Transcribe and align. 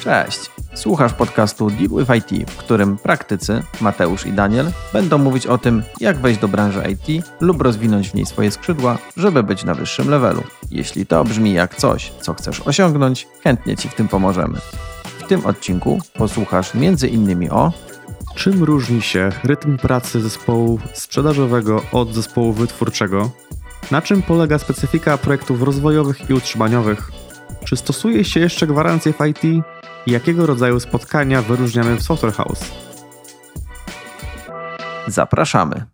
Cześć! 0.00 0.50
Słuchasz 0.74 1.12
podcastu 1.12 1.70
Deal 1.70 1.88
with 1.88 2.32
IT, 2.32 2.50
w 2.50 2.56
którym 2.56 2.96
praktycy 2.96 3.62
Mateusz 3.80 4.26
i 4.26 4.32
Daniel 4.32 4.70
będą 4.92 5.18
mówić 5.18 5.46
o 5.46 5.58
tym, 5.58 5.82
jak 6.00 6.16
wejść 6.16 6.40
do 6.40 6.48
branży 6.48 6.82
IT 6.90 7.24
lub 7.40 7.62
rozwinąć 7.62 8.10
w 8.10 8.14
niej 8.14 8.26
swoje 8.26 8.50
skrzydła, 8.50 8.98
żeby 9.16 9.42
być 9.42 9.64
na 9.64 9.74
wyższym 9.74 10.10
levelu. 10.10 10.42
Jeśli 10.70 11.06
to 11.06 11.24
brzmi 11.24 11.52
jak 11.52 11.74
coś, 11.74 12.12
co 12.20 12.34
chcesz 12.34 12.60
osiągnąć, 12.60 13.28
chętnie 13.44 13.76
Ci 13.76 13.88
w 13.88 13.94
tym 13.94 14.08
pomożemy. 14.08 14.58
W 15.04 15.26
tym 15.26 15.46
odcinku 15.46 15.98
posłuchasz 16.14 16.72
m.in. 16.74 17.52
o 17.52 17.72
Czym 18.34 18.64
różni 18.64 19.02
się 19.02 19.28
rytm 19.44 19.76
pracy 19.76 20.20
zespołu 20.20 20.78
sprzedażowego 20.92 21.82
od 21.92 22.14
zespołu 22.14 22.52
wytwórczego? 22.52 23.30
Na 23.90 24.02
czym 24.02 24.22
polega 24.22 24.58
specyfika 24.58 25.18
projektów 25.18 25.62
rozwojowych 25.62 26.30
i 26.30 26.34
utrzymaniowych? 26.34 27.10
Czy 27.64 27.76
stosuje 27.76 28.24
się 28.24 28.40
jeszcze 28.40 28.66
gwarancje 28.66 29.12
w 29.12 29.26
IT? 29.26 29.64
I 30.06 30.10
jakiego 30.10 30.46
rodzaju 30.46 30.80
spotkania 30.80 31.42
wyróżniamy 31.42 31.96
w 31.96 32.02
Software 32.02 32.32
House? 32.32 32.72
Zapraszamy. 35.06 35.84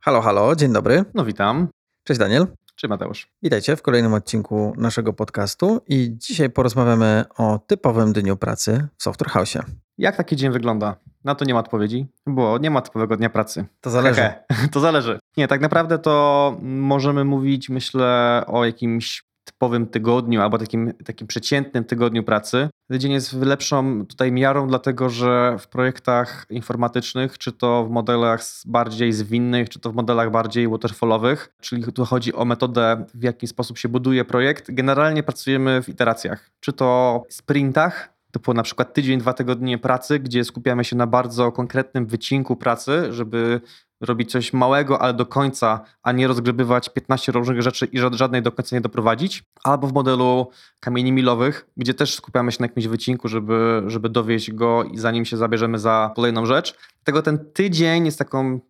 Halo, 0.00 0.20
halo, 0.20 0.56
dzień 0.56 0.72
dobry. 0.72 1.04
No 1.14 1.24
witam. 1.24 1.68
Cześć 2.04 2.20
Daniel. 2.20 2.46
Cześć 2.74 2.90
Mateusz. 2.90 3.28
Witajcie 3.42 3.76
w 3.76 3.82
kolejnym 3.82 4.14
odcinku 4.14 4.72
naszego 4.76 5.12
podcastu 5.12 5.80
i 5.88 6.14
dzisiaj 6.16 6.50
porozmawiamy 6.50 7.24
o 7.38 7.58
typowym 7.66 8.12
dniu 8.12 8.36
pracy 8.36 8.88
w 8.98 9.02
Software 9.02 9.30
House. 9.30 9.58
Jak 9.98 10.16
taki 10.16 10.36
dzień 10.36 10.52
wygląda? 10.52 10.96
Na 11.24 11.34
to 11.34 11.44
nie 11.44 11.54
ma 11.54 11.60
odpowiedzi, 11.60 12.06
bo 12.26 12.58
nie 12.58 12.70
ma 12.70 12.80
typowego 12.80 13.16
dnia 13.16 13.30
pracy. 13.30 13.64
To 13.80 13.90
zależy. 13.90 14.20
Hehe, 14.20 14.68
to 14.72 14.80
zależy. 14.80 15.18
Nie, 15.36 15.48
tak 15.48 15.60
naprawdę 15.60 15.98
to 15.98 16.56
możemy 16.62 17.24
mówić, 17.24 17.68
myślę, 17.68 18.42
o 18.46 18.64
jakimś 18.64 19.24
typowym 19.44 19.86
tygodniu 19.86 20.40
albo 20.40 20.58
takim, 20.58 20.92
takim 21.04 21.26
przeciętnym 21.26 21.84
tygodniu 21.84 22.24
pracy. 22.24 22.68
Tydzień 22.92 23.12
jest 23.12 23.32
lepszą 23.32 24.06
tutaj 24.06 24.32
miarą, 24.32 24.68
dlatego 24.68 25.08
że 25.08 25.56
w 25.58 25.68
projektach 25.68 26.46
informatycznych, 26.50 27.38
czy 27.38 27.52
to 27.52 27.84
w 27.84 27.90
modelach 27.90 28.42
bardziej 28.66 29.12
zwinnych, 29.12 29.68
czy 29.68 29.80
to 29.80 29.92
w 29.92 29.94
modelach 29.94 30.30
bardziej 30.30 30.68
waterfallowych, 30.68 31.54
czyli 31.60 31.92
tu 31.92 32.04
chodzi 32.04 32.34
o 32.34 32.44
metodę, 32.44 33.04
w 33.14 33.22
jaki 33.22 33.46
sposób 33.46 33.78
się 33.78 33.88
buduje 33.88 34.24
projekt, 34.24 34.70
generalnie 34.70 35.22
pracujemy 35.22 35.82
w 35.82 35.88
iteracjach, 35.88 36.50
czy 36.60 36.72
to 36.72 37.22
sprintach, 37.28 38.12
typu 38.32 38.54
na 38.54 38.62
przykład 38.62 38.94
tydzień, 38.94 39.18
dwa 39.18 39.32
tygodnie 39.32 39.78
pracy, 39.78 40.18
gdzie 40.18 40.44
skupiamy 40.44 40.84
się 40.84 40.96
na 40.96 41.06
bardzo 41.06 41.52
konkretnym 41.52 42.06
wycinku 42.06 42.56
pracy, 42.56 43.12
żeby 43.12 43.60
robić 44.00 44.30
coś 44.30 44.52
małego, 44.52 45.02
ale 45.02 45.14
do 45.14 45.26
końca, 45.26 45.80
a 46.02 46.12
nie 46.12 46.28
rozgrybywać 46.28 46.88
15 46.88 47.32
różnych 47.32 47.62
rzeczy 47.62 47.86
i 47.86 47.98
żadnej 47.98 48.42
do 48.42 48.52
końca 48.52 48.76
nie 48.76 48.80
doprowadzić. 48.80 49.44
Albo 49.64 49.86
w 49.86 49.92
modelu 49.92 50.50
kamieni 50.80 51.12
milowych, 51.12 51.66
gdzie 51.76 51.94
też 51.94 52.14
skupiamy 52.14 52.52
się 52.52 52.56
na 52.60 52.66
jakimś 52.66 52.86
wycinku, 52.86 53.28
żeby, 53.28 53.82
żeby 53.86 54.08
dowieść 54.08 54.52
go 54.52 54.84
i 54.84 54.98
zanim 54.98 55.24
się 55.24 55.36
zabierzemy 55.36 55.78
za 55.78 56.12
kolejną 56.14 56.46
rzecz. 56.46 56.78
Dlatego 56.94 57.22
ten 57.22 57.52
tydzień 57.52 58.06
jest 58.06 58.18
taką 58.18 58.60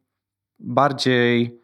bardziej 0.59 1.61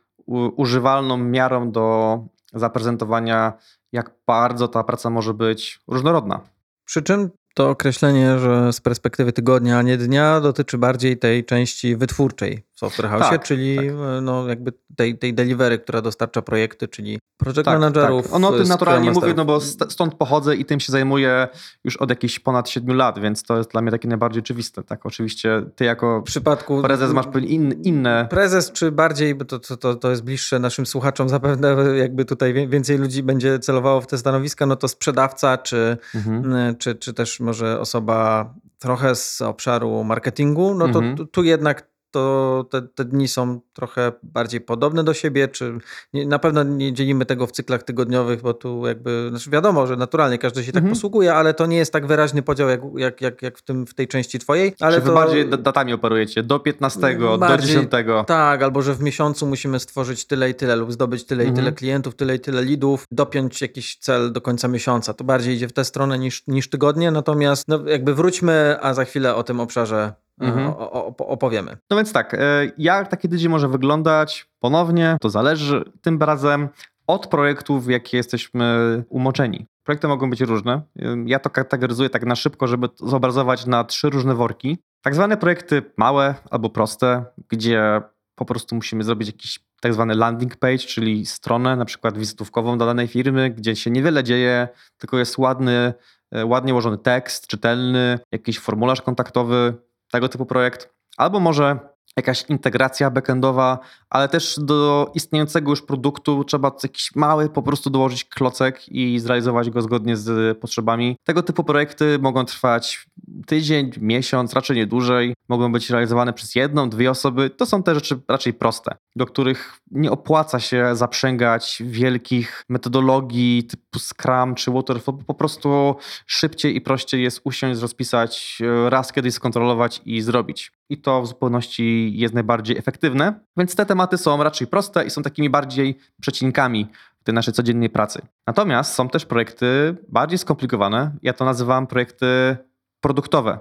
używalną 0.57 1.17
miarą 1.17 1.71
do 1.71 2.19
zaprezentowania, 2.53 3.53
jak 3.93 4.15
bardzo 4.27 4.69
ta 4.69 4.85
praca 4.85 5.11
może 5.11 5.35
być 5.35 5.81
różnorodna. 5.89 6.41
Przy 6.85 7.03
czym 7.03 7.31
to 7.59 7.71
określenie, 7.71 8.39
że 8.39 8.73
z 8.73 8.81
perspektywy 8.81 9.33
tygodnia, 9.33 9.79
a 9.79 9.83
nie 9.83 9.97
dnia, 9.97 10.41
dotyczy 10.41 10.79
bardziej 10.79 11.19
tej 11.19 11.45
części 11.45 11.97
wytwórczej 11.97 12.68
Software 12.79 13.09
House, 13.09 13.31
tak, 13.31 13.43
czyli 13.43 13.77
tak. 13.77 13.87
no 14.23 14.49
jakby 14.49 14.73
tej, 14.97 15.19
tej 15.19 15.35
delivery, 15.35 15.79
która 15.79 16.01
dostarcza 16.01 16.43
projekty, 16.43 16.89
czyli 16.89 17.19
project 17.37 17.65
tak, 17.65 17.81
managerów. 17.81 18.25
Tak. 18.25 18.35
Ono 18.35 18.49
o 18.49 18.53
tym 18.53 18.69
naturalnie 18.69 19.11
mówię, 19.11 19.35
no 19.37 19.45
bo 19.45 19.61
stąd 19.89 20.15
pochodzę 20.15 20.57
i 20.57 20.65
tym 20.65 20.81
się 20.81 20.93
zajmuję 20.93 21.49
już 21.85 21.97
od 21.97 22.11
jakichś 22.11 22.39
ponad 22.39 22.69
7 22.69 22.97
lat, 22.97 23.19
więc 23.19 23.43
to 23.43 23.57
jest 23.57 23.71
dla 23.71 23.83
mnie 23.83 23.91
takie 23.91 24.09
najbardziej 24.09 24.43
oczywiste. 24.43 24.83
Tak, 24.83 25.07
oczywiście 25.07 25.63
ty 25.77 25.85
jako 25.85 26.21
w 26.21 26.25
przypadku 26.25 26.83
prezes 26.83 27.13
masz 27.13 27.27
in, 27.43 27.83
inne... 27.83 28.27
Prezes 28.31 28.73
czy 28.73 28.93
bardziej, 28.93 29.35
bo 29.35 29.45
to, 29.45 29.59
to, 29.59 29.95
to 29.95 30.11
jest 30.11 30.25
bliższe 30.25 30.59
naszym 30.59 30.87
słuchaczom, 30.87 31.29
zapewne 31.29 31.77
jakby 32.05 32.25
tutaj 32.25 32.69
więcej 32.69 32.99
ludzi 32.99 33.23
będzie 33.23 33.59
celowało 33.59 34.01
w 34.01 34.07
te 34.07 34.19
stanowiska, 34.19 34.67
no 34.67 34.77
to 34.77 34.89
sprzedawca, 34.89 35.59
czy, 35.59 35.97
mhm. 36.15 36.77
czy, 36.77 36.95
czy 36.95 37.15
też 37.15 37.41
może 37.41 37.81
osoba 37.81 38.55
trochę 38.79 39.15
z 39.15 39.43
obszaru 39.43 40.05
marketingu, 40.05 40.75
no 40.75 40.89
to 40.89 40.99
mhm. 40.99 41.17
tu, 41.17 41.27
tu 41.27 41.43
jednak 41.43 41.89
to 42.19 42.81
te, 42.81 42.83
te, 42.83 43.05
dni 43.05 43.29
są 43.29 43.61
trochę 43.79 44.13
bardziej 44.23 44.61
podobne 44.61 45.05
do 45.05 45.15
siebie, 45.15 45.49
czy 45.49 45.79
nie, 46.13 46.27
na 46.27 46.39
pewno 46.39 46.63
nie 46.63 46.93
dzielimy 46.93 47.27
tego 47.27 47.47
w 47.47 47.53
cyklach 47.53 47.83
tygodniowych, 47.83 48.43
bo 48.43 48.55
tu 48.55 48.87
jakby, 48.87 49.27
znaczy 49.31 49.51
wiadomo, 49.51 49.87
że 49.87 49.97
naturalnie 49.97 50.39
każdy 50.39 50.65
się 50.65 50.73
tak 50.73 50.83
mhm. 50.83 50.95
posługuje, 50.95 51.35
ale 51.35 51.55
to 51.55 51.67
nie 51.67 51.77
jest 51.77 51.93
tak 51.93 52.07
wyraźny 52.07 52.43
podział 52.43 52.69
jak, 52.69 52.81
jak, 52.97 53.21
jak, 53.21 53.43
jak 53.43 53.59
w, 53.59 53.63
tym, 53.63 53.87
w 53.87 53.95
tej 53.95 54.09
części 54.09 54.39
twojej. 54.39 54.75
Ale 54.81 54.97
czy 54.97 55.01
wy 55.01 55.07
to... 55.07 55.15
bardziej 55.15 55.49
datami 55.49 55.93
operujecie? 55.93 56.43
Do 56.43 56.61
15, 56.61 57.01
bardziej, 57.39 57.59
do 57.59 57.59
10? 57.59 57.91
Tak, 58.27 58.63
albo 58.63 58.83
że 58.83 58.95
w 58.95 59.01
miesiącu 59.01 59.47
musimy 59.47 59.81
stworzyć 59.81 60.27
tyle 60.27 60.51
i 60.51 60.55
tyle 60.55 60.77
lub 60.77 60.93
zdobyć 60.93 61.25
tyle 61.25 61.43
mhm. 61.43 61.55
i 61.55 61.59
tyle 61.59 61.73
klientów, 61.73 62.15
tyle 62.15 62.35
i 62.35 62.41
tyle 62.41 62.65
lidów, 62.65 63.05
dopiąć 63.11 63.63
jakiś 63.63 63.97
cel 63.97 64.33
do 64.33 64.41
końca 64.41 64.69
miesiąca. 64.69 65.15
To 65.15 65.25
bardziej 65.25 65.55
idzie 65.55 65.69
w 65.69 65.73
tę 65.73 65.85
stronę 65.85 66.19
niż, 66.19 66.47
niż 66.47 66.71
tygodnie, 66.71 67.11
natomiast 67.11 67.69
no, 67.69 67.81
jakby 67.87 68.15
wróćmy, 68.15 68.77
a 68.81 68.95
za 68.95 69.05
chwilę 69.05 69.35
o 69.35 69.43
tym 69.43 69.61
obszarze 69.61 70.13
mhm. 70.41 70.75
opowiemy. 71.19 71.77
No 71.91 71.97
więc 71.97 72.13
tak, 72.13 72.35
e, 72.35 72.71
jak 72.79 73.09
taki 73.09 73.29
tydzień 73.29 73.51
może 73.51 73.68
wyglądać 73.69 74.49
ponownie, 74.61 75.17
to 75.21 75.31
zależy 75.31 75.93
tym 76.03 76.23
razem 76.23 76.69
od 77.07 77.27
projektów, 77.27 77.85
w 77.85 77.89
jakie 77.89 78.17
jesteśmy 78.17 79.05
umoczeni. 79.09 79.67
Projekty 79.85 80.09
mogą 80.09 80.31
być 80.31 80.41
różne. 80.41 80.83
Ja 81.27 81.39
to 81.39 81.51
kategoryzuję 81.51 82.11
tak 82.11 82.27
na 82.27 82.37
szybko, 82.37 82.67
żeby 82.67 82.89
zobrazować 82.97 83.67
na 83.67 83.85
trzy 83.85 84.11
różne 84.11 84.35
worki. 84.35 84.79
Tak 85.03 85.15
zwane 85.15 85.37
projekty 85.37 85.83
małe 85.97 86.35
albo 86.51 86.71
proste, 86.71 87.25
gdzie 87.49 88.03
po 88.35 88.45
prostu 88.45 88.75
musimy 88.75 89.05
zrobić 89.05 89.29
jakiś 89.29 89.61
tak 89.81 89.95
zwany 89.95 90.15
landing 90.15 90.57
page, 90.57 90.79
czyli 90.79 91.27
stronę 91.27 91.77
na 91.77 91.85
przykład 91.85 92.19
wizytówkową 92.19 92.79
do 92.79 92.87
danej 92.87 93.09
firmy, 93.09 93.51
gdzie 93.51 93.77
się 93.77 93.91
niewiele 93.91 94.25
dzieje, 94.25 94.69
tylko 94.99 95.19
jest 95.19 95.39
ładny, 95.39 95.95
e, 96.33 96.47
ładnie 96.47 96.73
ułożony 96.73 96.99
tekst, 96.99 97.47
czytelny, 97.47 98.19
jakiś 98.33 98.59
formularz 98.59 99.03
kontaktowy, 99.03 99.75
tego 100.11 100.29
typu 100.29 100.47
projekt, 100.47 100.95
albo 101.17 101.41
może 101.41 101.79
jakaś 102.19 102.45
integracja 102.49 103.11
backendowa, 103.11 103.79
ale 104.11 104.29
też 104.29 104.59
do 104.63 105.11
istniejącego 105.15 105.71
już 105.71 105.83
produktu 105.83 106.45
trzeba 106.45 106.73
jakiś 106.83 107.15
mały 107.15 107.49
po 107.49 107.63
prostu 107.63 107.91
dołożyć 107.91 108.25
klocek 108.25 108.89
i 108.89 109.19
zrealizować 109.19 109.71
go 109.71 109.83
zgodnie 109.83 110.17
z 110.17 110.59
potrzebami. 110.59 111.17
Tego 111.25 111.43
typu 111.43 111.65
projekty 111.65 112.19
mogą 112.19 112.45
trwać 112.45 113.07
tydzień, 113.47 113.91
miesiąc, 114.01 114.53
raczej 114.53 114.77
nie 114.77 114.87
dłużej. 114.87 115.35
Mogą 115.49 115.73
być 115.73 115.91
realizowane 115.91 116.33
przez 116.33 116.55
jedną, 116.55 116.91
dwie 116.91 117.11
osoby. 117.11 117.51
To 117.51 117.67
są 117.67 117.83
te 117.83 117.95
rzeczy 117.95 118.21
raczej 118.29 118.55
proste, 118.55 118.97
do 119.17 119.27
których 119.27 119.81
nie 119.91 120.11
opłaca 120.11 120.61
się 120.61 120.97
zaprzęgać 120.97 121.83
wielkich 121.87 122.65
metodologii 122.69 123.65
typu 123.65 123.99
Scrum 123.99 124.55
czy 124.55 124.71
Waterfall. 124.71 125.19
Po 125.27 125.35
prostu 125.35 125.97
szybciej 126.27 126.77
i 126.77 126.81
prościej 126.81 127.23
jest 127.23 127.41
usiąść, 127.45 127.81
rozpisać, 127.81 128.59
raz 128.89 129.13
kiedyś 129.13 129.35
skontrolować 129.35 130.03
i 130.05 130.21
zrobić. 130.21 130.78
I 130.89 130.99
to 130.99 131.23
w 131.23 131.27
zupełności 131.27 132.13
jest 132.19 132.35
najbardziej 132.35 132.79
efektywne. 132.79 133.41
Więc 133.57 133.75
te 133.75 133.87
tematy 133.87 134.19
są 134.19 134.43
raczej 134.43 134.67
proste 134.67 135.07
i 135.07 135.11
są 135.11 135.23
takimi 135.23 135.51
bardziej 135.51 135.99
przecinkami 136.21 136.87
w 137.21 137.25
tej 137.25 137.35
naszej 137.35 137.55
codziennej 137.55 137.91
pracy. 137.91 138.23
Natomiast 138.47 138.95
są 138.95 139.09
też 139.09 139.27
projekty 139.27 139.97
bardziej 140.09 140.39
skomplikowane. 140.39 141.13
Ja 141.23 141.33
to 141.33 141.45
nazywam 141.45 141.87
projekty 141.87 142.57
produktowe. 143.01 143.59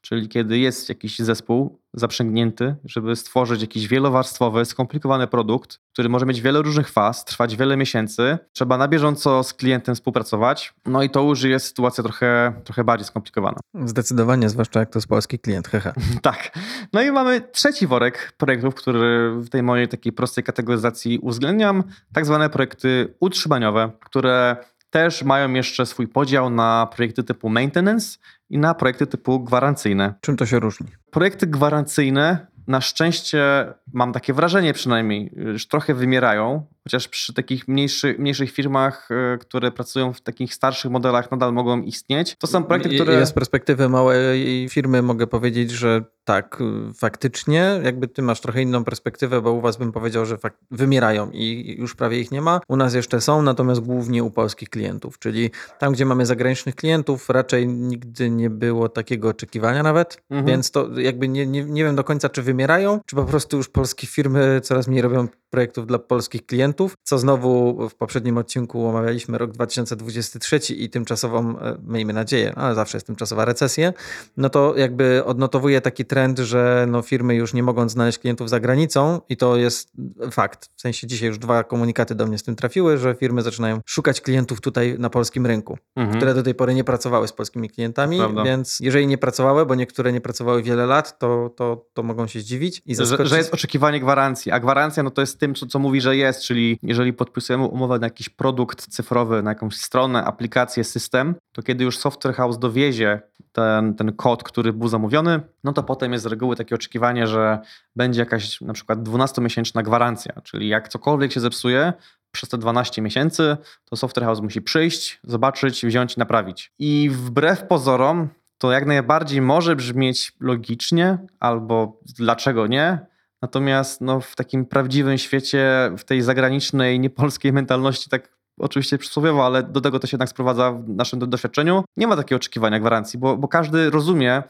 Czyli 0.00 0.28
kiedy 0.28 0.58
jest 0.58 0.88
jakiś 0.88 1.18
zespół 1.18 1.79
zaprzęgnięty, 1.94 2.76
żeby 2.84 3.16
stworzyć 3.16 3.60
jakiś 3.60 3.88
wielowarstwowy, 3.88 4.64
skomplikowany 4.64 5.26
produkt, 5.26 5.80
który 5.92 6.08
może 6.08 6.26
mieć 6.26 6.40
wiele 6.40 6.62
różnych 6.62 6.88
faz, 6.88 7.24
trwać 7.24 7.56
wiele 7.56 7.76
miesięcy, 7.76 8.38
trzeba 8.52 8.76
na 8.76 8.88
bieżąco 8.88 9.42
z 9.42 9.54
klientem 9.54 9.94
współpracować, 9.94 10.74
no 10.86 11.02
i 11.02 11.10
to 11.10 11.22
już 11.22 11.42
jest 11.42 11.66
sytuacja 11.66 12.04
trochę, 12.04 12.52
trochę 12.64 12.84
bardziej 12.84 13.06
skomplikowana. 13.06 13.60
Zdecydowanie, 13.84 14.48
zwłaszcza 14.48 14.80
jak 14.80 14.90
to 14.90 14.98
jest 14.98 15.08
polski 15.08 15.38
klient, 15.38 15.68
hehe. 15.68 15.92
tak. 16.22 16.58
No 16.92 17.02
i 17.02 17.10
mamy 17.10 17.40
trzeci 17.40 17.86
worek 17.86 18.32
projektów, 18.36 18.74
który 18.74 19.34
w 19.40 19.48
tej 19.48 19.62
mojej 19.62 19.88
takiej 19.88 20.12
prostej 20.12 20.44
kategoryzacji 20.44 21.18
uwzględniam, 21.18 21.84
tak 22.12 22.26
zwane 22.26 22.50
projekty 22.50 23.14
utrzymaniowe, 23.20 23.90
które 24.00 24.56
też 24.90 25.22
mają 25.22 25.52
jeszcze 25.52 25.86
swój 25.86 26.08
podział 26.08 26.50
na 26.50 26.88
projekty 26.94 27.24
typu 27.24 27.48
maintenance 27.48 28.18
i 28.50 28.58
na 28.58 28.74
projekty 28.74 29.06
typu 29.06 29.40
gwarancyjne. 29.40 30.14
Czym 30.20 30.36
to 30.36 30.46
się 30.46 30.60
różni? 30.60 30.86
Projekty 31.10 31.46
gwarancyjne 31.46 32.46
na 32.66 32.80
szczęście, 32.80 33.72
mam 33.92 34.12
takie 34.12 34.32
wrażenie 34.32 34.72
przynajmniej, 34.72 35.32
już 35.36 35.68
trochę 35.68 35.94
wymierają, 35.94 36.66
chociaż 36.84 37.08
przy 37.08 37.34
takich 37.34 37.68
mniejszy, 37.68 38.16
mniejszych 38.18 38.52
firmach, 38.52 39.08
e, 39.10 39.38
które 39.38 39.72
pracują 39.72 40.12
w 40.12 40.20
takich 40.20 40.54
starszych 40.54 40.90
modelach, 40.90 41.30
nadal 41.30 41.52
mogą 41.52 41.82
istnieć. 41.82 42.36
To 42.38 42.46
są 42.46 42.64
projekty, 42.64 42.94
które. 42.94 43.14
Ja 43.14 43.26
z 43.26 43.32
perspektywy 43.32 43.88
małej 43.88 44.68
firmy 44.68 45.02
mogę 45.02 45.26
powiedzieć, 45.26 45.70
że 45.70 46.04
tak, 46.24 46.58
faktycznie, 46.94 47.80
jakby 47.84 48.08
ty 48.08 48.22
masz 48.22 48.40
trochę 48.40 48.62
inną 48.62 48.84
perspektywę, 48.84 49.40
bo 49.40 49.52
u 49.52 49.60
was 49.60 49.76
bym 49.76 49.92
powiedział, 49.92 50.26
że 50.26 50.38
wymierają 50.70 51.30
i 51.30 51.76
już 51.78 51.94
prawie 51.94 52.20
ich 52.20 52.30
nie 52.30 52.40
ma. 52.40 52.60
U 52.68 52.76
nas 52.76 52.94
jeszcze 52.94 53.20
są, 53.20 53.42
natomiast 53.42 53.80
głównie 53.80 54.24
u 54.24 54.30
polskich 54.30 54.70
klientów, 54.70 55.18
czyli 55.18 55.50
tam, 55.78 55.92
gdzie 55.92 56.04
mamy 56.04 56.26
zagranicznych 56.26 56.74
klientów, 56.74 57.30
raczej 57.30 57.68
nigdy 57.68 58.30
nie 58.30 58.50
było 58.50 58.88
takiego 58.88 59.28
oczekiwania 59.28 59.82
nawet, 59.82 60.22
mhm. 60.30 60.46
więc 60.46 60.70
to 60.70 61.00
jakby 61.00 61.28
nie, 61.28 61.46
nie, 61.46 61.64
nie 61.64 61.84
wiem 61.84 61.96
do 61.96 62.04
końca, 62.04 62.28
czy 62.28 62.42
wymierają, 62.42 63.00
czy 63.06 63.16
po 63.16 63.24
prostu 63.24 63.56
już 63.56 63.68
polskie 63.68 64.06
firmy 64.06 64.60
coraz 64.62 64.88
mniej 64.88 65.02
robią 65.02 65.28
projektów 65.50 65.86
dla 65.86 65.98
polskich 65.98 66.46
klientów, 66.46 66.94
co 67.02 67.18
znowu 67.18 67.78
w 67.88 67.94
poprzednim 67.94 68.38
odcinku 68.38 68.86
omawialiśmy 68.86 69.38
rok 69.38 69.52
2023 69.52 70.74
i 70.74 70.90
tymczasową, 70.90 71.58
e, 71.58 71.76
miejmy 71.86 72.12
nadzieję, 72.12 72.54
ale 72.56 72.74
zawsze 72.74 72.96
jest 72.96 73.06
tymczasowa 73.06 73.44
recesja, 73.44 73.92
no 74.36 74.50
to 74.50 74.76
jakby 74.76 75.24
odnotowuje 75.24 75.80
taki 75.80 76.04
trend, 76.04 76.38
że 76.38 76.86
no 76.88 77.02
firmy 77.02 77.34
już 77.34 77.54
nie 77.54 77.62
mogą 77.62 77.88
znaleźć 77.88 78.18
klientów 78.18 78.48
za 78.48 78.60
granicą 78.60 79.20
i 79.28 79.36
to 79.36 79.56
jest 79.56 79.92
fakt. 80.30 80.70
W 80.76 80.80
sensie 80.80 81.06
dzisiaj 81.06 81.28
już 81.28 81.38
dwa 81.38 81.64
komunikaty 81.64 82.14
do 82.14 82.26
mnie 82.26 82.38
z 82.38 82.42
tym 82.42 82.56
trafiły, 82.56 82.98
że 82.98 83.14
firmy 83.14 83.42
zaczynają 83.42 83.80
szukać 83.86 84.20
klientów 84.20 84.60
tutaj 84.60 84.96
na 84.98 85.10
polskim 85.10 85.46
rynku, 85.46 85.78
mhm. 85.96 86.16
które 86.16 86.34
do 86.34 86.42
tej 86.42 86.54
pory 86.54 86.74
nie 86.74 86.84
pracowały 86.84 87.28
z 87.28 87.32
polskimi 87.32 87.70
klientami, 87.70 88.18
Prawda. 88.18 88.44
więc 88.44 88.80
jeżeli 88.80 89.06
nie 89.06 89.18
pracowały, 89.18 89.66
bo 89.66 89.74
niektóre 89.74 90.12
nie 90.12 90.20
pracowały 90.20 90.62
wiele 90.62 90.86
lat, 90.86 91.18
to, 91.18 91.50
to, 91.56 91.86
to 91.92 92.02
mogą 92.02 92.26
się 92.26 92.40
zdziwić 92.40 92.82
i 92.86 92.94
zaskoczyć. 92.94 93.26
Że, 93.26 93.30
że 93.30 93.38
jest 93.38 93.54
oczekiwanie 93.54 94.00
gwarancji, 94.00 94.52
a 94.52 94.60
gwarancja 94.60 95.02
no 95.02 95.10
to 95.10 95.20
jest 95.20 95.39
tym, 95.40 95.54
co, 95.54 95.66
co 95.66 95.78
mówi, 95.78 96.00
że 96.00 96.16
jest, 96.16 96.42
czyli 96.42 96.78
jeżeli 96.82 97.12
podpisujemy 97.12 97.64
umowę 97.64 97.98
na 97.98 98.06
jakiś 98.06 98.28
produkt 98.28 98.86
cyfrowy, 98.86 99.42
na 99.42 99.50
jakąś 99.50 99.76
stronę, 99.76 100.24
aplikację, 100.24 100.84
system, 100.84 101.34
to 101.52 101.62
kiedy 101.62 101.84
już 101.84 101.98
software 101.98 102.34
house 102.34 102.58
dowiezie 102.58 103.20
ten, 103.52 103.94
ten 103.94 104.12
kod, 104.12 104.42
który 104.42 104.72
był 104.72 104.88
zamówiony, 104.88 105.40
no 105.64 105.72
to 105.72 105.82
potem 105.82 106.12
jest 106.12 106.24
z 106.24 106.26
reguły 106.26 106.56
takie 106.56 106.74
oczekiwanie, 106.74 107.26
że 107.26 107.58
będzie 107.96 108.20
jakaś 108.20 108.60
na 108.60 108.72
przykład 108.72 108.98
12-miesięczna 108.98 109.82
gwarancja, 109.82 110.32
czyli 110.44 110.68
jak 110.68 110.88
cokolwiek 110.88 111.32
się 111.32 111.40
zepsuje, 111.40 111.92
przez 112.32 112.48
te 112.48 112.58
12 112.58 113.02
miesięcy 113.02 113.56
to 113.84 113.96
software 113.96 114.24
house 114.24 114.40
musi 114.40 114.62
przyjść, 114.62 115.20
zobaczyć, 115.24 115.86
wziąć 115.86 116.16
i 116.16 116.18
naprawić. 116.18 116.72
I 116.78 117.10
wbrew 117.12 117.66
pozorom, 117.66 118.28
to 118.58 118.72
jak 118.72 118.86
najbardziej 118.86 119.42
może 119.42 119.76
brzmieć 119.76 120.32
logicznie, 120.40 121.18
albo 121.40 122.00
dlaczego 122.18 122.66
nie, 122.66 123.09
Natomiast 123.42 124.00
no, 124.00 124.20
w 124.20 124.36
takim 124.36 124.66
prawdziwym 124.66 125.18
świecie, 125.18 125.92
w 125.98 126.04
tej 126.04 126.22
zagranicznej, 126.22 127.00
niepolskiej 127.00 127.52
mentalności, 127.52 128.10
tak 128.10 128.36
oczywiście 128.58 128.98
przysłowiowo, 128.98 129.46
ale 129.46 129.62
do 129.62 129.80
tego 129.80 129.98
to 129.98 130.06
się 130.06 130.14
jednak 130.14 130.28
sprowadza 130.28 130.72
w 130.72 130.88
naszym 130.88 131.18
doświadczeniu, 131.18 131.84
nie 131.96 132.06
ma 132.06 132.16
takiego 132.16 132.36
oczekiwania 132.36 132.80
gwarancji, 132.80 133.18
bo, 133.18 133.36
bo 133.36 133.48
każdy 133.48 133.90
rozumie, 133.90 134.42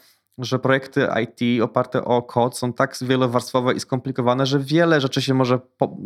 że 0.44 0.58
projekty 0.58 1.08
IT 1.22 1.62
oparte 1.62 2.04
o 2.04 2.22
kod 2.22 2.58
są 2.58 2.72
tak 2.72 2.96
wielowarstwowe 3.00 3.74
i 3.74 3.80
skomplikowane, 3.80 4.46
że 4.46 4.58
wiele 4.58 5.00
rzeczy 5.00 5.22
się 5.22 5.34
może, 5.34 5.58
po, 5.78 5.96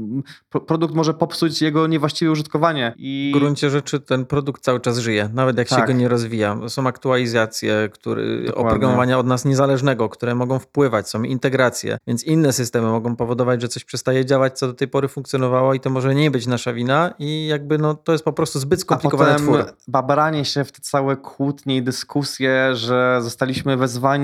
produkt 0.67 0.95
może 0.95 1.15
popsuć 1.15 1.63
jego 1.63 1.87
niewłaściwe 1.87 2.31
użytkowanie. 2.31 2.95
I... 2.97 3.33
W 3.35 3.39
gruncie 3.39 3.71
rzeczy 3.71 4.01
ten 4.01 4.27
produkt 4.27 4.63
cały 4.63 4.81
czas 4.81 4.99
żyje, 4.99 5.31
nawet 5.35 5.59
jak 5.59 5.69
tak. 5.69 5.81
się 5.81 5.87
go 5.87 5.93
nie 5.93 6.09
rozwija. 6.09 6.59
Są 6.69 6.87
aktualizacje 6.87 7.89
który, 7.93 8.53
oprogramowania 8.55 9.19
od 9.19 9.27
nas 9.27 9.45
niezależnego, 9.45 10.09
które 10.09 10.35
mogą 10.35 10.59
wpływać, 10.59 11.09
są 11.09 11.23
integracje, 11.23 11.99
więc 12.07 12.25
inne 12.25 12.53
systemy 12.53 12.89
mogą 12.89 13.17
powodować, 13.17 13.63
że 13.63 13.69
coś 13.69 13.85
przestaje 13.85 14.25
działać, 14.25 14.59
co 14.59 14.67
do 14.67 14.75
tej 14.75 14.89
pory 14.89 15.09
funkcjonowało 15.09 15.75
i 15.75 15.81
to 15.81 15.91
może 15.91 16.15
nie 16.15 16.31
być 16.31 16.47
nasza 16.47 16.73
wina 16.73 17.15
i 17.19 17.47
jakby 17.47 17.79
no, 17.79 17.95
to 17.95 18.13
jest 18.13 18.25
po 18.25 18.33
prostu 18.33 18.59
zbyt 18.59 18.81
skomplikowany 18.81 19.31
A 19.31 19.35
potem 19.35 19.47
twór. 19.47 19.65
babranie 19.89 20.45
się 20.45 20.65
w 20.65 20.73
te 20.73 20.81
całe 20.81 21.17
kłótnie 21.17 21.77
i 21.77 21.83
dyskusje, 21.83 22.75
że 22.75 23.19
zostaliśmy 23.23 23.77
wezwani 23.77 24.24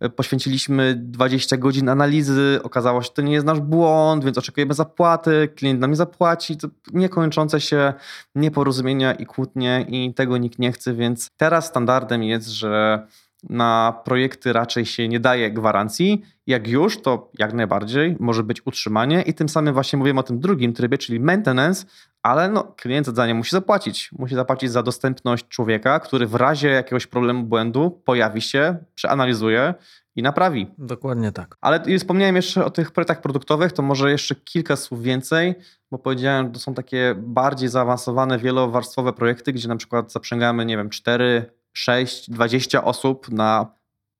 E, 0.00 0.08
poświęciliśmy 0.08 0.94
20 0.96 1.56
godzin 1.56 1.88
analizy, 1.88 2.60
okazało 2.62 3.02
się, 3.02 3.06
że 3.06 3.12
to 3.12 3.22
nie 3.22 3.32
jest 3.32 3.46
nasz 3.46 3.60
błąd, 3.60 4.24
więc 4.24 4.38
oczekujemy 4.38 4.74
zapłaty, 4.74 5.48
klient 5.56 5.80
nam 5.80 5.90
nie 5.90 5.96
zapłaci, 5.96 6.56
to 6.56 6.68
niekończące 6.92 7.60
się 7.60 7.92
nieporozumienia 8.34 9.12
i 9.12 9.26
kłótnie 9.26 9.86
i 9.88 10.14
tego 10.14 10.38
nikt 10.38 10.58
nie 10.58 10.72
chce, 10.72 10.94
więc 10.94 11.30
teraz 11.36 11.66
standardem 11.66 12.22
jest, 12.22 12.48
że 12.48 13.06
na 13.50 14.00
projekty 14.04 14.52
raczej 14.52 14.86
się 14.86 15.08
nie 15.08 15.20
daje 15.20 15.50
gwarancji. 15.50 16.22
Jak 16.46 16.68
już, 16.68 17.02
to 17.02 17.30
jak 17.38 17.52
najbardziej 17.52 18.16
może 18.20 18.42
być 18.42 18.66
utrzymanie 18.66 19.22
i 19.22 19.34
tym 19.34 19.48
samym 19.48 19.74
właśnie 19.74 19.98
mówimy 19.98 20.20
o 20.20 20.22
tym 20.22 20.40
drugim 20.40 20.72
trybie, 20.72 20.98
czyli 20.98 21.20
maintenance, 21.20 21.86
ale 22.22 22.48
no, 22.48 22.64
klient 22.76 23.06
za 23.06 23.12
zadanie 23.12 23.34
musi 23.34 23.50
zapłacić. 23.50 24.10
Musi 24.18 24.34
zapłacić 24.34 24.70
za 24.70 24.82
dostępność 24.82 25.48
człowieka, 25.48 26.00
który 26.00 26.26
w 26.26 26.34
razie 26.34 26.68
jakiegoś 26.68 27.06
problemu, 27.06 27.42
błędu 27.42 27.90
pojawi 27.90 28.40
się, 28.40 28.76
przeanalizuje 28.94 29.74
i 30.16 30.22
naprawi. 30.22 30.66
Dokładnie 30.78 31.32
tak. 31.32 31.56
Ale 31.60 31.98
wspomniałem 31.98 32.36
jeszcze 32.36 32.64
o 32.64 32.70
tych 32.70 32.90
projektach 32.90 33.20
produktowych, 33.20 33.72
to 33.72 33.82
może 33.82 34.10
jeszcze 34.10 34.34
kilka 34.34 34.76
słów 34.76 35.02
więcej, 35.02 35.54
bo 35.90 35.98
powiedziałem, 35.98 36.46
że 36.46 36.52
to 36.52 36.58
są 36.58 36.74
takie 36.74 37.14
bardziej 37.18 37.68
zaawansowane, 37.68 38.38
wielowarstwowe 38.38 39.12
projekty, 39.12 39.52
gdzie 39.52 39.68
na 39.68 39.76
przykład 39.76 40.12
zaprzęgamy, 40.12 40.64
nie 40.64 40.76
wiem, 40.76 40.90
4, 40.90 41.50
6, 41.72 42.30
20 42.30 42.84
osób 42.84 43.28
na 43.28 43.66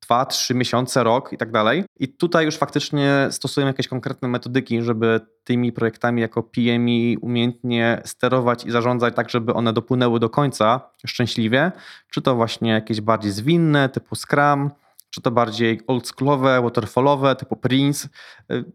2, 0.02 0.26
3 0.26 0.54
miesiące, 0.54 1.04
rok 1.04 1.32
i 1.32 1.36
tak 1.36 1.50
dalej. 1.50 1.84
I 1.98 2.08
tutaj 2.08 2.44
już 2.44 2.56
faktycznie 2.56 3.28
stosujemy 3.30 3.70
jakieś 3.70 3.88
konkretne 3.88 4.28
metodyki, 4.28 4.82
żeby 4.82 5.20
tymi 5.44 5.72
projektami 5.72 6.20
jako 6.20 6.42
PMI 6.42 7.16
umiejętnie 7.20 8.02
sterować 8.04 8.64
i 8.64 8.70
zarządzać 8.70 9.16
tak, 9.16 9.30
żeby 9.30 9.54
one 9.54 9.72
dopłynęły 9.72 10.20
do 10.20 10.30
końca 10.30 10.80
szczęśliwie. 11.06 11.72
Czy 12.10 12.22
to 12.22 12.34
właśnie 12.34 12.70
jakieś 12.70 13.00
bardziej 13.00 13.32
zwinne, 13.32 13.88
typu 13.88 14.16
Scrum, 14.16 14.70
czy 15.10 15.20
to 15.20 15.30
bardziej 15.30 15.80
oldschoolowe, 15.86 16.62
waterfallowe, 16.62 17.36
typu 17.36 17.56
Prince. 17.56 18.08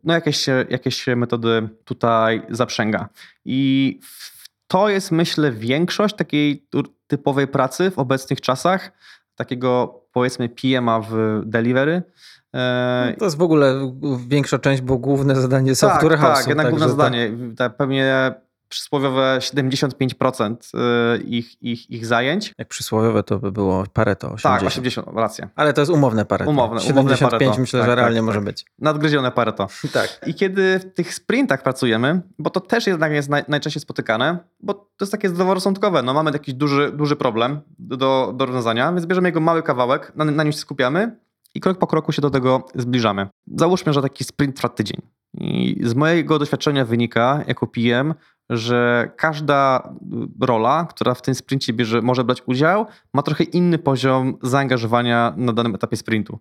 No 0.04 0.14
jakieś, 0.14 0.46
jakieś 0.70 1.08
metody 1.08 1.70
tutaj 1.86 2.42
zaprzęga. 2.50 3.10
I 3.46 4.00
to 4.68 4.90
jest 4.90 5.12
myślę 5.12 5.52
większość 5.52 6.16
takiej 6.16 6.68
typowej 7.08 7.48
pracy 7.48 7.92
w 7.92 8.00
obecnych 8.00 8.42
czasach, 8.42 8.92
takiego 9.36 10.02
powiedzmy 10.12 10.50
PMA 10.50 11.00
w 11.00 11.42
delivery. 11.46 12.04
E, 12.56 13.16
to 13.20 13.26
jest 13.26 13.38
w 13.38 13.42
ogóle 13.42 13.94
większa 14.28 14.60
część, 14.60 14.82
bo 14.82 14.98
główne 14.98 15.36
zadanie 15.36 15.72
tak, 15.72 15.78
software 15.78 16.20
tak, 16.20 16.38
Tak, 16.38 16.48
jednak 16.48 16.70
główne 16.70 16.90
zadanie. 16.90 17.32
Tak. 17.58 17.78
Pewnie 17.78 18.34
przysłowiowe 18.70 19.38
75% 19.40 20.56
y, 21.16 21.24
ich, 21.24 21.64
ich, 21.64 21.90
ich 21.90 22.06
zajęć. 22.06 22.54
Jak 22.58 22.68
przysłowiowe 22.68 23.24
to 23.24 23.40
by 23.40 23.52
było 23.52 23.84
Pareto 23.94 24.28
80. 24.28 24.60
Tak, 24.60 24.68
80, 24.68 25.08
racja. 25.16 25.50
Ale 25.56 25.74
to 25.74 25.82
jest 25.82 25.92
umowne 25.92 26.26
Pareto. 26.26 26.52
Umowne, 26.52 26.80
75 26.80 27.18
umowne 27.18 27.40
Pareto. 27.40 27.62
myślę, 27.62 27.80
tak, 27.80 27.90
że 27.90 27.96
realnie 27.96 28.18
tak, 28.18 28.26
może 28.26 28.38
tak. 28.38 28.46
być. 28.46 28.66
Nadgryzione 28.80 29.32
Pareto. 29.32 29.68
tak. 29.94 30.22
I 30.28 30.34
kiedy 30.34 30.80
w 30.80 30.94
tych 30.94 31.14
sprintach 31.14 31.64
pracujemy, 31.64 32.22
bo 32.40 32.50
to 32.50 32.60
też 32.60 32.88
jednak 32.88 33.12
jest 33.12 33.30
naj, 33.30 33.44
najczęściej 33.48 33.82
spotykane, 33.82 34.38
bo 34.60 34.74
to 34.74 35.06
jest 35.06 35.12
takie 35.12 35.30
zdroworozsądkowe. 35.30 36.04
No 36.04 36.14
mamy 36.14 36.32
jakiś 36.32 36.54
duży, 36.54 36.92
duży 36.92 37.16
problem 37.16 37.62
do, 37.80 38.34
do 38.36 38.46
rozwiązania, 38.46 38.94
więc 38.94 39.06
bierzemy 39.06 39.30
jego 39.30 39.40
mały 39.40 39.64
kawałek, 39.64 40.12
na, 40.16 40.26
na 40.26 40.44
nim 40.44 40.52
się 40.52 40.60
skupiamy 40.60 41.16
i 41.56 41.60
krok 41.60 41.78
po 41.78 41.88
kroku 41.88 42.12
się 42.12 42.22
do 42.22 42.30
tego 42.30 42.66
zbliżamy. 42.76 43.28
Załóżmy, 43.56 43.94
że 43.94 44.02
taki 44.02 44.24
sprint 44.24 44.56
trwa 44.56 44.70
tydzień. 44.70 45.02
I 45.34 45.82
z 45.84 45.94
mojego 45.94 46.40
doświadczenia 46.40 46.86
wynika, 46.86 47.44
jako 47.48 47.68
PM, 47.68 48.14
że 48.50 49.12
każda 49.18 49.90
rola, 50.42 50.86
która 50.90 51.14
w 51.14 51.22
tym 51.22 51.36
sprincie 51.36 51.74
bierze, 51.74 52.02
może 52.02 52.24
brać 52.24 52.44
udział, 52.46 52.86
ma 53.14 53.22
trochę 53.22 53.44
inny 53.44 53.78
poziom 53.78 54.38
zaangażowania 54.42 55.34
na 55.38 55.54
danym 55.54 55.76
etapie 55.76 55.98
sprintu. 55.98 56.40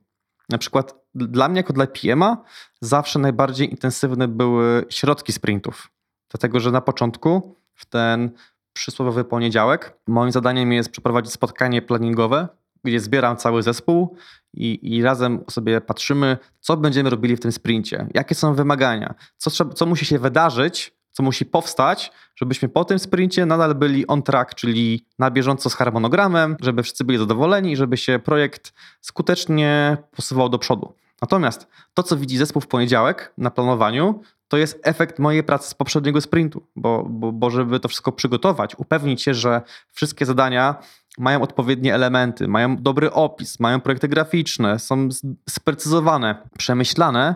Na 0.49 0.59
przykład 0.59 0.95
dla 1.15 1.49
mnie, 1.49 1.57
jako 1.57 1.73
dla 1.73 1.87
PM-a, 1.87 2.37
zawsze 2.81 3.19
najbardziej 3.19 3.71
intensywne 3.71 4.29
były 4.29 4.85
środki 4.91 5.33
sprintów. 5.33 5.91
Dlatego, 6.31 6.61
że 6.61 6.71
na 6.71 6.81
początku, 6.81 7.57
w 7.75 7.87
ten 7.87 8.31
przysłowiowy 8.73 9.25
poniedziałek, 9.25 9.99
moim 10.07 10.33
zadaniem 10.33 10.73
jest 10.73 10.91
przeprowadzić 10.91 11.33
spotkanie 11.33 11.83
planningowe, 11.83 12.49
gdzie 12.85 13.01
zbieram 13.01 13.37
cały 13.37 13.63
zespół 13.63 14.17
i, 14.55 14.97
i, 14.97 15.03
razem 15.03 15.45
sobie 15.51 15.81
patrzymy, 15.81 16.39
co 16.61 16.77
będziemy 16.77 17.11
robili 17.11 17.37
w 17.37 17.41
tym 17.41 17.53
sprincie, 17.53 18.07
jakie 18.15 18.35
są 18.35 18.55
wymagania, 18.55 19.15
co, 19.37 19.51
trzeba, 19.51 19.73
co 19.73 19.87
musi 19.87 20.05
się 20.05 20.19
wydarzyć, 20.19 20.96
co 21.17 21.23
musi 21.23 21.47
powstać, 21.47 22.13
żebyśmy 22.35 22.69
po 22.69 22.85
tym 22.85 22.99
sprincie 22.99 23.47
nadal 23.47 23.75
byli 23.75 24.07
on 24.07 24.23
track, 24.23 24.55
czyli 24.55 25.07
na 25.19 25.31
bieżąco 25.31 25.71
z 25.71 25.75
harmonogramem, 25.75 26.57
żeby 26.61 26.83
wszyscy 26.83 27.05
byli 27.05 27.19
zadowoleni 27.19 27.73
i 27.73 27.77
żeby 27.77 27.97
się 27.97 28.19
projekt 28.19 28.73
skutecznie 29.01 29.97
posuwał 30.17 30.49
do 30.49 30.59
przodu. 30.59 30.95
Natomiast 31.23 31.69
to, 31.95 32.03
co 32.03 32.17
widzi 32.17 32.37
zespół 32.37 32.63
w 32.63 32.67
poniedziałek 32.67 33.33
na 33.39 33.51
planowaniu, 33.51 34.21
to 34.49 34.57
jest 34.57 34.81
efekt 34.83 35.19
mojej 35.19 35.45
pracy 35.45 35.71
z 35.71 35.75
poprzedniego 35.75 36.21
sprintu, 36.21 36.67
bo, 36.77 37.05
bo, 37.09 37.33
bo 37.33 37.51
żeby 37.51 37.81
to 37.81 37.89
wszystko 37.89 38.13
przygotować, 38.13 38.75
upewnić 38.79 39.23
się, 39.23 39.35
że 39.35 39.63
wszystkie 39.93 40.27
zadania 40.27 40.75
mają 41.19 41.43
odpowiednie 41.43 41.95
elementy, 41.95 42.49
mają 42.49 42.77
dobry 42.77 43.13
opis, 43.13 43.61
mają 43.61 43.81
projekty 43.81 44.09
graficzne, 44.09 44.79
są 44.79 45.09
sprecyzowane, 45.49 46.49
przemyślane, 46.59 47.35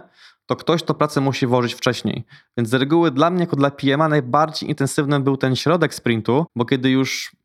to 0.50 0.56
ktoś 0.56 0.82
to 0.82 0.94
pracę 0.94 1.20
musi 1.20 1.46
włożyć 1.46 1.74
wcześniej. 1.74 2.24
Więc 2.56 2.68
z 2.68 2.74
reguły 2.74 3.10
dla 3.10 3.30
mnie, 3.30 3.40
jako 3.40 3.56
dla 3.56 3.70
PM-a, 3.70 4.08
najbardziej 4.08 4.68
intensywny 4.68 5.20
był 5.20 5.36
ten 5.36 5.56
środek 5.56 5.94
sprintu, 5.94 6.46
bo 6.56 6.64
kiedy 6.64 6.90
już 6.90 7.36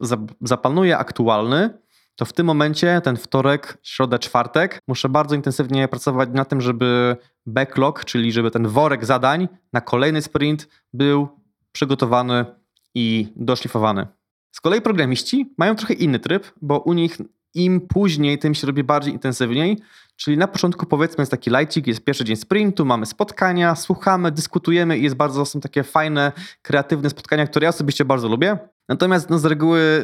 zaplanuje 0.41 0.97
aktualny, 0.97 1.69
to 2.15 2.25
w 2.25 2.33
tym 2.33 2.45
momencie, 2.45 3.01
ten 3.03 3.17
wtorek, 3.17 3.77
środę, 3.83 4.19
czwartek, 4.19 4.79
muszę 4.87 5.09
bardzo 5.09 5.35
intensywnie 5.35 5.87
pracować 5.87 6.29
na 6.33 6.45
tym, 6.45 6.61
żeby 6.61 7.17
backlog, 7.45 8.05
czyli 8.05 8.31
żeby 8.31 8.51
ten 8.51 8.67
worek 8.67 9.05
zadań 9.05 9.47
na 9.73 9.81
kolejny 9.81 10.21
sprint 10.21 10.67
był 10.93 11.27
przygotowany 11.71 12.45
i 12.95 13.33
doszlifowany. 13.35 14.07
Z 14.51 14.61
kolei 14.61 14.81
programiści 14.81 15.53
mają 15.57 15.75
trochę 15.75 15.93
inny 15.93 16.19
tryb, 16.19 16.51
bo 16.61 16.79
u 16.79 16.93
nich 16.93 17.17
im 17.55 17.81
później, 17.81 18.39
tym 18.39 18.55
się 18.55 18.67
robi 18.67 18.83
bardziej 18.83 19.13
intensywniej. 19.13 19.77
Czyli 20.15 20.37
na 20.37 20.47
początku 20.47 20.85
powiedzmy 20.85 21.21
jest 21.21 21.31
taki 21.31 21.49
lajcik, 21.49 21.87
jest 21.87 22.03
pierwszy 22.03 22.23
dzień 22.25 22.35
sprintu, 22.35 22.85
mamy 22.85 23.05
spotkania, 23.05 23.75
słuchamy, 23.75 24.31
dyskutujemy 24.31 24.97
i 24.97 25.03
jest 25.03 25.15
bardzo, 25.15 25.45
są 25.45 25.59
takie 25.59 25.83
fajne, 25.83 26.31
kreatywne 26.61 27.09
spotkania, 27.09 27.47
które 27.47 27.63
ja 27.63 27.69
osobiście 27.69 28.05
bardzo 28.05 28.27
lubię. 28.27 28.57
Natomiast 28.89 29.29
no, 29.29 29.39
z 29.39 29.45
reguły, 29.45 29.79
y, 29.79 30.03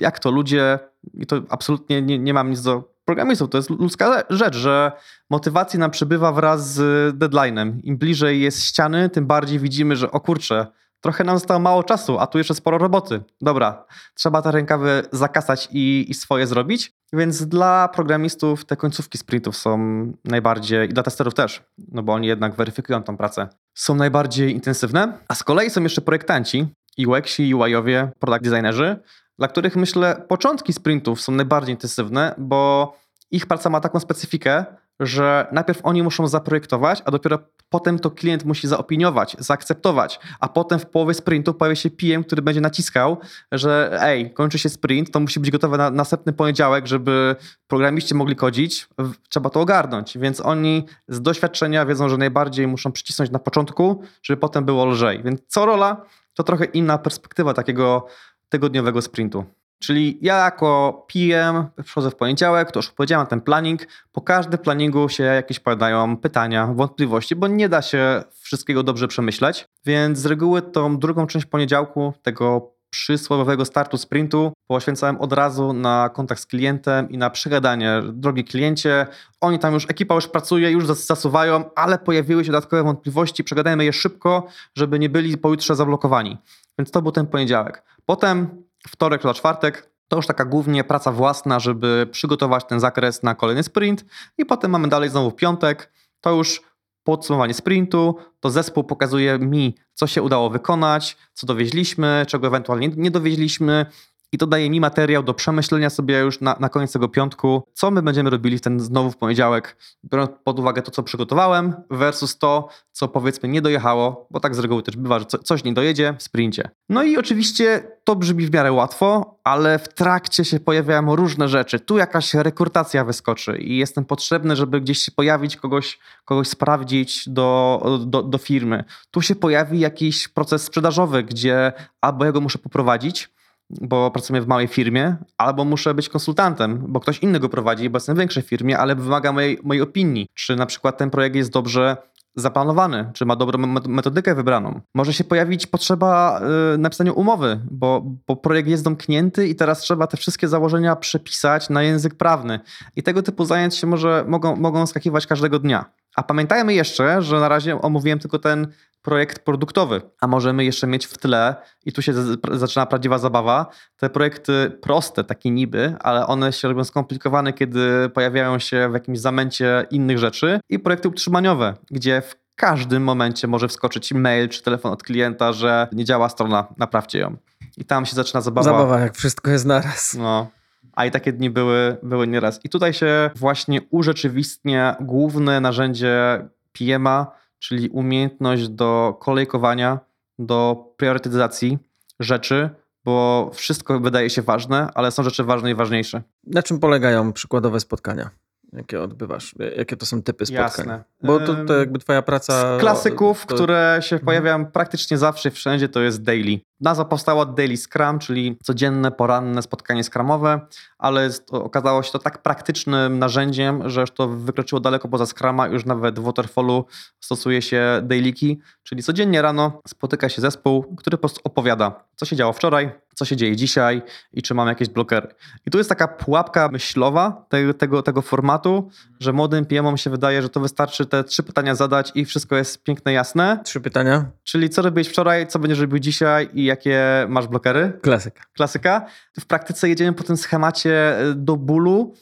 jak 0.00 0.18
to 0.18 0.30
ludzie, 0.30 0.78
i 1.14 1.26
to 1.26 1.42
absolutnie 1.48 2.02
nie, 2.02 2.18
nie 2.18 2.34
mam 2.34 2.50
nic 2.50 2.62
do 2.62 2.96
programistów, 3.04 3.50
to 3.50 3.58
jest 3.58 3.70
ludzka 3.70 4.22
rzecz, 4.30 4.56
że 4.56 4.92
motywacja 5.30 5.80
nam 5.80 5.90
przybywa 5.90 6.32
wraz 6.32 6.74
z 6.74 6.78
deadline'em. 7.18 7.72
Im 7.82 7.98
bliżej 7.98 8.40
jest 8.40 8.64
ściany, 8.64 9.10
tym 9.10 9.26
bardziej 9.26 9.58
widzimy, 9.58 9.96
że 9.96 10.10
o 10.10 10.20
kurczę, 10.20 10.66
trochę 11.00 11.24
nam 11.24 11.36
zostało 11.36 11.60
mało 11.60 11.84
czasu, 11.84 12.18
a 12.18 12.26
tu 12.26 12.38
jeszcze 12.38 12.54
sporo 12.54 12.78
roboty. 12.78 13.22
Dobra, 13.40 13.84
trzeba 14.14 14.42
te 14.42 14.52
rękawy 14.52 15.02
zakasać 15.12 15.68
i, 15.72 16.06
i 16.08 16.14
swoje 16.14 16.46
zrobić. 16.46 16.92
Więc 17.12 17.46
dla 17.46 17.88
programistów 17.88 18.64
te 18.64 18.76
końcówki 18.76 19.18
sprintów 19.18 19.56
są 19.56 19.78
najbardziej, 20.24 20.90
i 20.90 20.92
dla 20.92 21.02
testerów 21.02 21.34
też, 21.34 21.62
no 21.92 22.02
bo 22.02 22.12
oni 22.12 22.26
jednak 22.26 22.54
weryfikują 22.54 23.02
tą 23.02 23.16
pracę, 23.16 23.48
są 23.74 23.94
najbardziej 23.94 24.52
intensywne. 24.52 25.18
A 25.28 25.34
z 25.34 25.42
kolei 25.42 25.70
są 25.70 25.82
jeszcze 25.82 26.00
projektanci, 26.00 26.66
UX-i, 27.06 27.54
UI-owie, 27.54 28.10
product 28.18 28.44
designerzy, 28.44 28.96
dla 29.38 29.48
których 29.48 29.76
myślę 29.76 30.24
początki 30.28 30.72
sprintów 30.72 31.20
są 31.20 31.32
najbardziej 31.32 31.74
intensywne, 31.74 32.34
bo 32.38 32.92
ich 33.30 33.46
praca 33.46 33.70
ma 33.70 33.80
taką 33.80 34.00
specyfikę, 34.00 34.64
że 35.00 35.46
najpierw 35.52 35.80
oni 35.82 36.02
muszą 36.02 36.28
zaprojektować, 36.28 37.02
a 37.04 37.10
dopiero 37.10 37.38
potem 37.68 37.98
to 37.98 38.10
klient 38.10 38.44
musi 38.44 38.68
zaopiniować, 38.68 39.36
zaakceptować, 39.38 40.20
a 40.40 40.48
potem 40.48 40.78
w 40.78 40.86
połowie 40.86 41.14
sprintu 41.14 41.54
pojawia 41.54 41.76
się 41.76 41.90
PM, 41.90 42.24
który 42.24 42.42
będzie 42.42 42.60
naciskał, 42.60 43.18
że 43.52 43.98
ej, 44.02 44.34
kończy 44.34 44.58
się 44.58 44.68
sprint, 44.68 45.10
to 45.10 45.20
musi 45.20 45.40
być 45.40 45.50
gotowe 45.50 45.76
na 45.76 45.90
następny 45.90 46.32
poniedziałek, 46.32 46.86
żeby 46.86 47.36
programiści 47.66 48.14
mogli 48.14 48.36
kodzić, 48.36 48.88
trzeba 49.28 49.50
to 49.50 49.60
ogarnąć, 49.60 50.18
więc 50.18 50.40
oni 50.40 50.84
z 51.08 51.22
doświadczenia 51.22 51.86
wiedzą, 51.86 52.08
że 52.08 52.16
najbardziej 52.16 52.66
muszą 52.66 52.92
przycisnąć 52.92 53.30
na 53.30 53.38
początku, 53.38 54.02
żeby 54.22 54.40
potem 54.40 54.64
było 54.64 54.86
lżej. 54.86 55.22
Więc 55.22 55.40
co 55.48 55.66
rola, 55.66 56.02
to 56.34 56.42
trochę 56.42 56.64
inna 56.64 56.98
perspektywa 56.98 57.54
takiego 57.54 58.06
tygodniowego 58.48 59.02
sprintu. 59.02 59.44
Czyli 59.78 60.18
ja 60.22 60.44
jako 60.44 61.06
PM 61.12 61.66
przychodzę 61.84 62.10
w 62.10 62.16
poniedziałek, 62.16 62.70
to 62.70 62.78
już 62.78 62.90
powiedziałem 62.90 63.26
ten 63.26 63.40
planning. 63.40 63.86
Po 64.12 64.20
każdym 64.20 64.58
planningu 64.58 65.08
się 65.08 65.22
jakieś 65.22 65.60
pojawiają 65.60 66.16
pytania, 66.16 66.66
wątpliwości, 66.66 67.36
bo 67.36 67.48
nie 67.48 67.68
da 67.68 67.82
się 67.82 68.22
wszystkiego 68.40 68.82
dobrze 68.82 69.08
przemyśleć. 69.08 69.68
Więc 69.84 70.18
z 70.18 70.26
reguły 70.26 70.62
tą 70.62 70.98
drugą 70.98 71.26
część 71.26 71.46
poniedziałku, 71.46 72.12
tego 72.22 72.76
przysłowiowego 72.90 73.64
startu 73.64 73.98
sprintu, 73.98 74.52
poświęcałem 74.66 75.20
od 75.20 75.32
razu 75.32 75.72
na 75.72 76.08
kontakt 76.08 76.40
z 76.40 76.46
klientem 76.46 77.10
i 77.10 77.18
na 77.18 77.30
przegadanie. 77.30 78.02
Drogi 78.12 78.44
kliencie, 78.44 79.06
oni 79.40 79.58
tam 79.58 79.74
już, 79.74 79.90
ekipa 79.90 80.14
już 80.14 80.28
pracuje, 80.28 80.70
już 80.70 80.86
zasuwają, 80.86 81.74
ale 81.74 81.98
pojawiły 81.98 82.44
się 82.44 82.52
dodatkowe 82.52 82.82
wątpliwości, 82.82 83.44
przegadajmy 83.44 83.84
je 83.84 83.92
szybko, 83.92 84.46
żeby 84.74 84.98
nie 84.98 85.08
byli 85.08 85.38
pojutrze 85.38 85.76
zablokowani. 85.76 86.38
Więc 86.78 86.90
to 86.90 87.02
był 87.02 87.12
ten 87.12 87.26
poniedziałek. 87.26 87.82
Potem 88.06 88.65
wtorek 88.88 89.24
lub 89.24 89.36
czwartek 89.36 89.96
to 90.08 90.16
już 90.16 90.26
taka 90.26 90.44
głównie 90.44 90.84
praca 90.84 91.12
własna, 91.12 91.60
żeby 91.60 92.08
przygotować 92.10 92.64
ten 92.64 92.80
zakres 92.80 93.22
na 93.22 93.34
kolejny 93.34 93.62
sprint. 93.62 94.04
I 94.38 94.44
potem 94.44 94.70
mamy 94.70 94.88
dalej 94.88 95.10
znowu 95.10 95.32
piątek, 95.32 95.92
to 96.20 96.32
już 96.32 96.62
podsumowanie 97.04 97.54
sprintu, 97.54 98.16
to 98.40 98.50
zespół 98.50 98.84
pokazuje 98.84 99.38
mi, 99.38 99.74
co 99.94 100.06
się 100.06 100.22
udało 100.22 100.50
wykonać, 100.50 101.16
co 101.32 101.46
dowieźliśmy, 101.46 102.24
czego 102.28 102.46
ewentualnie 102.46 102.88
nie 102.88 103.10
dowieźliśmy, 103.10 103.86
i 104.32 104.38
to 104.38 104.46
daje 104.46 104.70
mi 104.70 104.80
materiał 104.80 105.22
do 105.22 105.34
przemyślenia 105.34 105.90
sobie 105.90 106.18
już 106.18 106.40
na, 106.40 106.56
na 106.60 106.68
koniec 106.68 106.92
tego 106.92 107.08
piątku, 107.08 107.62
co 107.72 107.90
my 107.90 108.02
będziemy 108.02 108.30
robili 108.30 108.58
w 108.58 108.60
ten 108.60 108.80
znowu 108.80 109.10
w 109.10 109.16
poniedziałek, 109.16 109.76
biorąc 110.04 110.30
pod 110.44 110.58
uwagę 110.58 110.82
to, 110.82 110.90
co 110.90 111.02
przygotowałem 111.02 111.74
versus 111.90 112.38
to, 112.38 112.68
co 112.92 113.08
powiedzmy 113.08 113.48
nie 113.48 113.62
dojechało, 113.62 114.26
bo 114.30 114.40
tak 114.40 114.54
z 114.54 114.58
reguły 114.58 114.82
też 114.82 114.96
bywa, 114.96 115.18
że 115.18 115.26
coś 115.26 115.64
nie 115.64 115.72
dojedzie 115.72 116.14
w 116.18 116.22
sprincie. 116.22 116.70
No 116.88 117.02
i 117.02 117.16
oczywiście 117.16 117.82
to 118.04 118.16
brzmi 118.16 118.46
w 118.46 118.52
miarę 118.52 118.72
łatwo, 118.72 119.38
ale 119.44 119.78
w 119.78 119.88
trakcie 119.88 120.44
się 120.44 120.60
pojawiają 120.60 121.16
różne 121.16 121.48
rzeczy. 121.48 121.80
Tu 121.80 121.98
jakaś 121.98 122.34
rekrutacja 122.34 123.04
wyskoczy 123.04 123.58
i 123.58 123.76
jestem 123.76 124.04
potrzebny, 124.04 124.56
żeby 124.56 124.80
gdzieś 124.80 124.98
się 124.98 125.12
pojawić, 125.12 125.56
kogoś, 125.56 125.98
kogoś 126.24 126.48
sprawdzić 126.48 127.28
do, 127.28 127.82
do, 128.06 128.22
do 128.22 128.38
firmy. 128.38 128.84
Tu 129.10 129.22
się 129.22 129.34
pojawi 129.34 129.80
jakiś 129.80 130.28
proces 130.28 130.62
sprzedażowy, 130.62 131.22
gdzie 131.22 131.72
albo 132.00 132.24
ja 132.24 132.32
go 132.32 132.40
muszę 132.40 132.58
poprowadzić, 132.58 133.35
bo 133.70 134.10
pracuję 134.10 134.40
w 134.40 134.46
małej 134.46 134.66
firmie, 134.66 135.16
albo 135.38 135.64
muszę 135.64 135.94
być 135.94 136.08
konsultantem, 136.08 136.84
bo 136.88 137.00
ktoś 137.00 137.18
inny 137.18 137.40
go 137.40 137.48
prowadzi, 137.48 137.90
bo 137.90 137.96
jestem 137.96 138.16
w 138.16 138.18
większej 138.18 138.42
firmie, 138.42 138.78
ale 138.78 138.94
wymaga 138.94 139.32
mojej, 139.32 139.58
mojej 139.62 139.82
opinii, 139.82 140.26
czy 140.34 140.56
na 140.56 140.66
przykład 140.66 140.98
ten 140.98 141.10
projekt 141.10 141.36
jest 141.36 141.50
dobrze 141.50 141.96
zaplanowany, 142.36 143.10
czy 143.14 143.26
ma 143.26 143.36
dobrą 143.36 143.58
metodykę 143.88 144.34
wybraną. 144.34 144.80
Może 144.94 145.12
się 145.12 145.24
pojawić 145.24 145.66
potrzeba 145.66 146.40
y, 146.74 146.78
napisania 146.78 147.12
umowy, 147.12 147.60
bo, 147.70 148.02
bo 148.26 148.36
projekt 148.36 148.68
jest 148.68 148.84
domknięty 148.84 149.48
i 149.48 149.54
teraz 149.54 149.80
trzeba 149.80 150.06
te 150.06 150.16
wszystkie 150.16 150.48
założenia 150.48 150.96
przepisać 150.96 151.70
na 151.70 151.82
język 151.82 152.14
prawny. 152.14 152.60
I 152.96 153.02
tego 153.02 153.22
typu 153.22 153.44
zajęć 153.44 153.76
się 153.76 153.86
może, 153.86 154.24
mogą, 154.28 154.56
mogą 154.56 154.86
skakiwać 154.86 155.26
każdego 155.26 155.58
dnia. 155.58 155.84
A 156.16 156.22
pamiętajmy 156.22 156.74
jeszcze, 156.74 157.22
że 157.22 157.40
na 157.40 157.48
razie 157.48 157.80
omówiłem 157.80 158.18
tylko 158.18 158.38
ten 158.38 158.72
projekt 159.06 159.38
produktowy, 159.38 160.00
a 160.20 160.26
możemy 160.26 160.64
jeszcze 160.64 160.86
mieć 160.86 161.06
w 161.06 161.18
tle, 161.18 161.54
i 161.84 161.92
tu 161.92 162.02
się 162.02 162.12
zaczyna 162.50 162.86
prawdziwa 162.86 163.18
zabawa, 163.18 163.66
te 163.96 164.10
projekty 164.10 164.78
proste, 164.80 165.24
takie 165.24 165.50
niby, 165.50 165.94
ale 166.00 166.26
one 166.26 166.52
się 166.52 166.68
robią 166.68 166.84
skomplikowane, 166.84 167.52
kiedy 167.52 168.08
pojawiają 168.08 168.58
się 168.58 168.88
w 168.90 168.92
jakimś 168.92 169.18
zamęcie 169.18 169.86
innych 169.90 170.18
rzeczy 170.18 170.60
i 170.68 170.78
projekty 170.78 171.08
utrzymaniowe, 171.08 171.74
gdzie 171.90 172.20
w 172.20 172.36
każdym 172.56 173.02
momencie 173.02 173.46
może 173.46 173.68
wskoczyć 173.68 174.12
mail 174.12 174.48
czy 174.48 174.62
telefon 174.62 174.92
od 174.92 175.02
klienta, 175.02 175.52
że 175.52 175.88
nie 175.92 176.04
działa 176.04 176.28
strona, 176.28 176.66
naprawcie 176.76 177.18
ją. 177.18 177.36
I 177.76 177.84
tam 177.84 178.06
się 178.06 178.16
zaczyna 178.16 178.40
zabawa. 178.40 178.64
Zabawa, 178.64 179.00
jak 179.00 179.16
wszystko 179.16 179.50
jest 179.50 179.64
naraz. 179.64 180.14
No. 180.14 180.46
A 180.92 181.06
i 181.06 181.10
takie 181.10 181.32
dni 181.32 181.50
były, 181.50 181.96
były 182.02 182.26
nieraz. 182.26 182.60
I 182.64 182.68
tutaj 182.68 182.92
się 182.92 183.30
właśnie 183.36 183.80
urzeczywistnia 183.90 184.96
główne 185.00 185.60
narzędzie 185.60 186.44
PMA, 186.72 187.45
czyli 187.58 187.88
umiejętność 187.88 188.68
do 188.68 189.16
kolejkowania, 189.20 189.98
do 190.38 190.86
priorytetyzacji 190.96 191.78
rzeczy, 192.20 192.70
bo 193.04 193.50
wszystko 193.54 194.00
wydaje 194.00 194.30
się 194.30 194.42
ważne, 194.42 194.90
ale 194.94 195.10
są 195.10 195.22
rzeczy 195.22 195.44
ważne 195.44 195.70
i 195.70 195.74
ważniejsze. 195.74 196.22
Na 196.46 196.62
czym 196.62 196.80
polegają 196.80 197.32
przykładowe 197.32 197.80
spotkania? 197.80 198.30
Jakie 198.72 199.02
odbywasz? 199.02 199.54
Jakie 199.76 199.96
to 199.96 200.06
są 200.06 200.22
typy 200.22 200.46
spotkań? 200.46 200.64
Jasne. 200.66 201.04
Bo 201.22 201.40
to, 201.40 201.64
to 201.64 201.78
jakby 201.78 201.98
twoja 201.98 202.22
praca... 202.22 202.78
Z 202.78 202.80
klasyków, 202.80 203.46
to... 203.46 203.54
które 203.54 203.98
się 204.02 204.16
mhm. 204.16 204.26
pojawiają 204.26 204.66
praktycznie 204.66 205.18
zawsze 205.18 205.50
wszędzie, 205.50 205.88
to 205.88 206.00
jest 206.00 206.22
daily. 206.22 206.60
Nazwa 206.80 207.04
powstała 207.04 207.42
od 207.42 207.54
Daily 207.54 207.76
Scrum, 207.76 208.18
czyli 208.18 208.56
codzienne, 208.62 209.10
poranne 209.10 209.62
spotkanie 209.62 210.04
scrumowe, 210.04 210.60
ale 210.98 211.30
okazało 211.50 212.02
się 212.02 212.12
to 212.12 212.18
tak 212.18 212.42
praktycznym 212.42 213.18
narzędziem, 213.18 213.90
że 213.90 214.00
już 214.00 214.10
to 214.10 214.28
wykroczyło 214.28 214.80
daleko 214.80 215.08
poza 215.08 215.26
Scruma, 215.26 215.66
już 215.66 215.84
nawet 215.84 216.18
w 216.18 216.22
Waterfallu 216.22 216.84
stosuje 217.20 217.62
się 217.62 218.00
dailyki, 218.02 218.60
czyli 218.82 219.02
codziennie 219.02 219.42
rano 219.42 219.82
spotyka 219.88 220.28
się 220.28 220.42
zespół, 220.42 220.96
który 220.96 221.16
po 221.16 221.20
prostu 221.20 221.40
opowiada, 221.44 222.04
co 222.16 222.26
się 222.26 222.36
działo 222.36 222.52
wczoraj, 222.52 222.90
co 223.14 223.24
się 223.24 223.36
dzieje 223.36 223.56
dzisiaj 223.56 224.02
i 224.32 224.42
czy 224.42 224.54
mam 224.54 224.68
jakieś 224.68 224.88
blokery. 224.88 225.28
I 225.66 225.70
tu 225.70 225.78
jest 225.78 225.90
taka 225.90 226.08
pułapka 226.08 226.68
myślowa 226.68 227.46
tego, 227.48 227.74
tego, 227.74 228.02
tego 228.02 228.22
formatu, 228.22 228.90
że 229.20 229.32
młodym 229.32 229.66
PM-om 229.66 229.96
się 229.96 230.10
wydaje, 230.10 230.42
że 230.42 230.48
to 230.48 230.60
wystarczy 230.60 231.06
te 231.06 231.24
trzy 231.24 231.42
pytania 231.42 231.74
zadać 231.74 232.12
i 232.14 232.24
wszystko 232.24 232.56
jest 232.56 232.82
piękne, 232.82 233.12
jasne. 233.12 233.60
Trzy 233.64 233.80
pytania? 233.80 234.24
Czyli 234.44 234.70
co 234.70 234.82
robiłeś 234.82 235.08
wczoraj, 235.08 235.46
co 235.46 235.58
będziesz 235.58 235.78
robił 235.78 235.98
dzisiaj 235.98 236.48
i 236.54 236.64
jakie 236.66 237.26
masz 237.28 237.46
blokery? 237.46 237.92
Klasyka. 238.02 238.42
Klasyka. 238.52 239.06
W 239.40 239.46
praktyce 239.46 239.88
jedziemy 239.88 240.12
po 240.12 240.24
tym 240.24 240.36
schemacie 240.36 241.18
e, 241.18 241.34
do 241.34 241.56
bólu 241.56 242.14